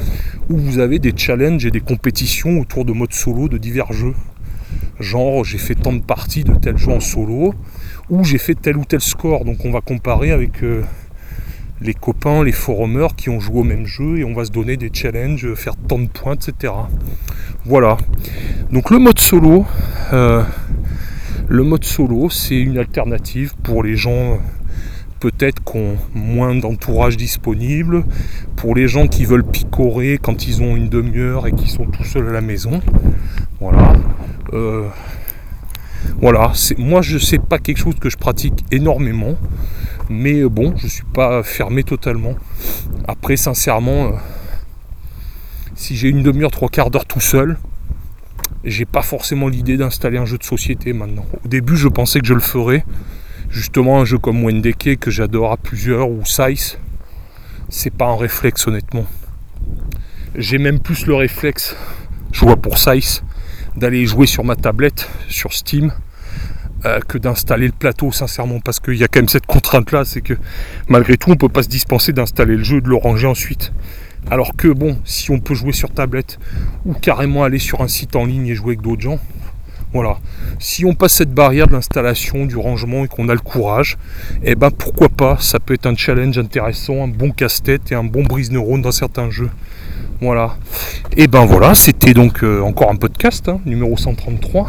où 0.48 0.56
vous 0.56 0.78
avez 0.78 0.98
des 0.98 1.12
challenges 1.14 1.66
et 1.66 1.70
des 1.70 1.80
compétitions 1.80 2.58
autour 2.58 2.86
de 2.86 2.92
mode 2.92 3.12
solo 3.12 3.48
de 3.48 3.58
divers 3.58 3.92
jeux. 3.92 4.14
Genre, 4.98 5.44
j'ai 5.44 5.58
fait 5.58 5.74
tant 5.74 5.92
de 5.92 6.00
parties 6.00 6.42
de 6.42 6.54
tel 6.54 6.78
jeu 6.78 6.90
en 6.90 7.00
solo, 7.00 7.54
ou 8.08 8.24
j'ai 8.24 8.38
fait 8.38 8.54
tel 8.54 8.78
ou 8.78 8.86
tel 8.86 9.02
score. 9.02 9.44
Donc 9.44 9.66
on 9.66 9.70
va 9.70 9.82
comparer 9.82 10.30
avec 10.30 10.62
euh, 10.62 10.82
les 11.82 11.92
copains, 11.92 12.42
les 12.42 12.52
forumers 12.52 13.14
qui 13.14 13.28
ont 13.28 13.40
joué 13.40 13.60
au 13.60 13.64
même 13.64 13.84
jeu 13.84 14.18
et 14.18 14.24
on 14.24 14.32
va 14.32 14.46
se 14.46 14.52
donner 14.52 14.78
des 14.78 14.90
challenges, 14.90 15.52
faire 15.52 15.76
tant 15.76 15.98
de 15.98 16.08
points, 16.08 16.34
etc. 16.34 16.72
Voilà. 17.66 17.98
Donc 18.72 18.90
le 18.90 18.98
mode 18.98 19.18
solo, 19.18 19.66
euh, 20.14 20.42
le 21.48 21.62
mode 21.62 21.84
solo, 21.84 22.28
c'est 22.30 22.58
une 22.58 22.78
alternative 22.78 23.54
pour 23.62 23.82
les 23.82 23.96
gens 23.96 24.38
peut-être 25.20 25.62
qui 25.64 25.76
ont 25.78 25.96
moins 26.14 26.54
d'entourage 26.54 27.16
disponible, 27.16 28.04
pour 28.56 28.74
les 28.74 28.88
gens 28.88 29.06
qui 29.06 29.24
veulent 29.24 29.44
picorer 29.44 30.18
quand 30.20 30.46
ils 30.46 30.62
ont 30.62 30.76
une 30.76 30.88
demi-heure 30.88 31.46
et 31.46 31.52
qui 31.52 31.68
sont 31.68 31.86
tout 31.86 32.04
seuls 32.04 32.28
à 32.28 32.32
la 32.32 32.40
maison. 32.40 32.80
Voilà. 33.60 33.94
Euh, 34.52 34.88
voilà, 36.20 36.52
moi 36.78 37.02
je 37.02 37.18
sais 37.18 37.38
pas 37.38 37.58
quelque 37.58 37.78
chose 37.78 37.96
que 38.00 38.10
je 38.10 38.16
pratique 38.16 38.64
énormément, 38.70 39.36
mais 40.08 40.40
euh, 40.40 40.48
bon, 40.48 40.74
je 40.76 40.86
suis 40.86 41.04
pas 41.04 41.42
fermé 41.42 41.82
totalement. 41.82 42.34
Après, 43.08 43.36
sincèrement, 43.36 44.06
euh, 44.06 44.10
si 45.74 45.96
j'ai 45.96 46.08
une 46.08 46.22
demi-heure, 46.22 46.50
trois 46.50 46.68
quarts 46.68 46.90
d'heure 46.90 47.06
tout 47.06 47.20
seul, 47.20 47.58
j'ai 48.64 48.84
pas 48.84 49.02
forcément 49.02 49.48
l'idée 49.48 49.76
d'installer 49.76 50.18
un 50.18 50.26
jeu 50.26 50.38
de 50.38 50.44
société 50.44 50.92
maintenant. 50.92 51.26
Au 51.44 51.48
début, 51.48 51.76
je 51.76 51.88
pensais 51.88 52.20
que 52.20 52.26
je 52.26 52.34
le 52.34 52.40
ferais. 52.40 52.84
Justement, 53.50 54.00
un 54.00 54.04
jeu 54.04 54.18
comme 54.18 54.44
Wendeke 54.44 54.98
que 54.98 55.10
j'adore 55.10 55.52
à 55.52 55.56
plusieurs 55.56 56.10
ou 56.10 56.24
Size, 56.24 56.78
c'est 57.68 57.92
pas 57.92 58.06
un 58.06 58.16
réflexe 58.16 58.66
honnêtement. 58.66 59.06
J'ai 60.34 60.58
même 60.58 60.80
plus 60.80 61.06
le 61.06 61.14
réflexe, 61.14 61.76
je 62.32 62.40
vois 62.40 62.56
pour 62.56 62.78
Size, 62.78 63.22
d'aller 63.76 64.04
jouer 64.06 64.26
sur 64.26 64.44
ma 64.44 64.56
tablette, 64.56 65.08
sur 65.28 65.52
Steam, 65.52 65.92
euh, 66.84 67.00
que 67.00 67.18
d'installer 67.18 67.66
le 67.66 67.72
plateau, 67.72 68.12
sincèrement, 68.12 68.60
parce 68.60 68.80
qu'il 68.80 68.94
y 68.94 69.04
a 69.04 69.08
quand 69.08 69.20
même 69.20 69.28
cette 69.28 69.46
contrainte-là, 69.46 70.04
c'est 70.04 70.20
que 70.20 70.34
malgré 70.88 71.16
tout, 71.16 71.30
on 71.30 71.36
peut 71.36 71.48
pas 71.48 71.62
se 71.62 71.68
dispenser 71.68 72.12
d'installer 72.12 72.56
le 72.56 72.64
jeu 72.64 72.78
et 72.78 72.80
de 72.80 72.88
le 72.88 72.96
ranger 72.96 73.26
ensuite. 73.26 73.72
Alors 74.30 74.56
que 74.56 74.68
bon, 74.68 74.98
si 75.04 75.30
on 75.30 75.38
peut 75.38 75.54
jouer 75.54 75.72
sur 75.72 75.90
tablette 75.90 76.38
ou 76.84 76.94
carrément 76.94 77.44
aller 77.44 77.58
sur 77.58 77.80
un 77.80 77.88
site 77.88 78.16
en 78.16 78.24
ligne 78.24 78.46
et 78.48 78.54
jouer 78.54 78.70
avec 78.70 78.80
d'autres 78.80 79.02
gens, 79.02 79.20
voilà. 79.92 80.18
Si 80.58 80.84
on 80.84 80.94
passe 80.94 81.14
cette 81.14 81.32
barrière 81.32 81.68
de 81.68 81.72
l'installation, 81.72 82.44
du 82.44 82.56
rangement 82.56 83.04
et 83.04 83.08
qu'on 83.08 83.28
a 83.28 83.34
le 83.34 83.40
courage, 83.40 83.96
eh 84.42 84.54
ben 84.54 84.70
pourquoi 84.70 85.08
pas, 85.08 85.36
ça 85.38 85.60
peut 85.60 85.74
être 85.74 85.86
un 85.86 85.94
challenge 85.94 86.36
intéressant, 86.38 87.04
un 87.04 87.08
bon 87.08 87.30
casse-tête 87.30 87.92
et 87.92 87.94
un 87.94 88.04
bon 88.04 88.24
brise-neurone 88.24 88.82
dans 88.82 88.92
certains 88.92 89.30
jeux. 89.30 89.50
Voilà. 90.20 90.56
Et 91.16 91.28
ben 91.28 91.46
voilà, 91.46 91.74
c'était 91.74 92.14
donc 92.14 92.42
euh, 92.42 92.60
encore 92.60 92.90
un 92.90 92.96
podcast, 92.96 93.48
hein, 93.48 93.60
numéro 93.64 93.96
133. 93.96 94.68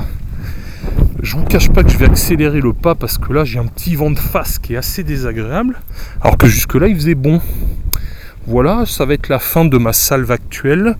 Je 1.21 1.35
vous 1.35 1.43
cache 1.45 1.69
pas 1.69 1.83
que 1.83 1.89
je 1.89 1.97
vais 1.97 2.05
accélérer 2.05 2.61
le 2.61 2.73
pas 2.73 2.95
parce 2.95 3.17
que 3.17 3.33
là 3.33 3.43
j'ai 3.43 3.59
un 3.59 3.65
petit 3.65 3.95
vent 3.95 4.11
de 4.11 4.19
face 4.19 4.59
qui 4.59 4.75
est 4.75 4.77
assez 4.77 5.03
désagréable. 5.03 5.79
Alors 6.21 6.37
que 6.37 6.47
jusque 6.47 6.75
là 6.75 6.87
il 6.87 6.95
faisait 6.95 7.15
bon. 7.15 7.41
Voilà, 8.47 8.85
ça 8.85 9.03
va 9.03 9.13
être 9.13 9.27
la 9.27 9.39
fin 9.39 9.65
de 9.65 9.77
ma 9.77 9.91
salve 9.91 10.31
actuelle. 10.31 10.95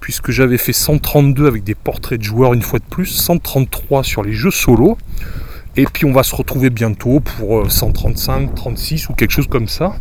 Puisque 0.00 0.30
j'avais 0.30 0.56
fait 0.56 0.72
132 0.72 1.46
avec 1.46 1.62
des 1.62 1.74
portraits 1.74 2.18
de 2.18 2.24
joueurs 2.24 2.54
une 2.54 2.62
fois 2.62 2.78
de 2.78 2.84
plus, 2.84 3.06
133 3.06 4.02
sur 4.02 4.22
les 4.22 4.32
jeux 4.32 4.50
solo. 4.50 4.96
Et 5.76 5.84
puis 5.84 6.06
on 6.06 6.12
va 6.12 6.22
se 6.22 6.34
retrouver 6.34 6.70
bientôt 6.70 7.20
pour 7.20 7.70
135, 7.70 8.48
euh, 8.50 8.54
36 8.54 9.10
ou 9.10 9.12
quelque 9.12 9.32
chose 9.32 9.48
comme 9.48 9.68
ça. 9.68 9.96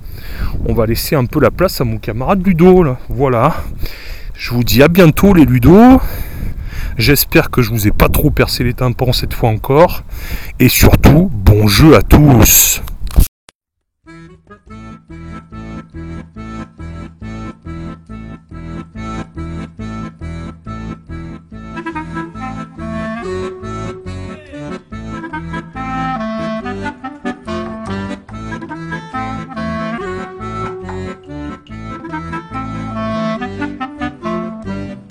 On 0.65 0.73
va 0.73 0.85
laisser 0.85 1.17
un 1.17 1.25
peu 1.25 1.41
la 1.41 1.51
place 1.51 1.81
à 1.81 1.83
mon 1.83 1.97
camarade 1.97 2.45
Ludo. 2.45 2.83
Là. 2.83 2.97
Voilà. 3.09 3.57
Je 4.33 4.51
vous 4.51 4.63
dis 4.63 4.81
à 4.81 4.87
bientôt 4.87 5.33
les 5.33 5.43
Ludo. 5.43 5.99
J'espère 6.97 7.49
que 7.49 7.61
je 7.61 7.71
vous 7.71 7.85
ai 7.85 7.91
pas 7.91 8.07
trop 8.07 8.29
percé 8.31 8.63
les 8.63 8.73
tympans 8.73 9.11
cette 9.11 9.33
fois 9.33 9.49
encore. 9.49 10.03
Et 10.59 10.69
surtout, 10.69 11.29
bon 11.33 11.67
jeu 11.67 11.97
à 11.97 12.01
tous. 12.01 12.81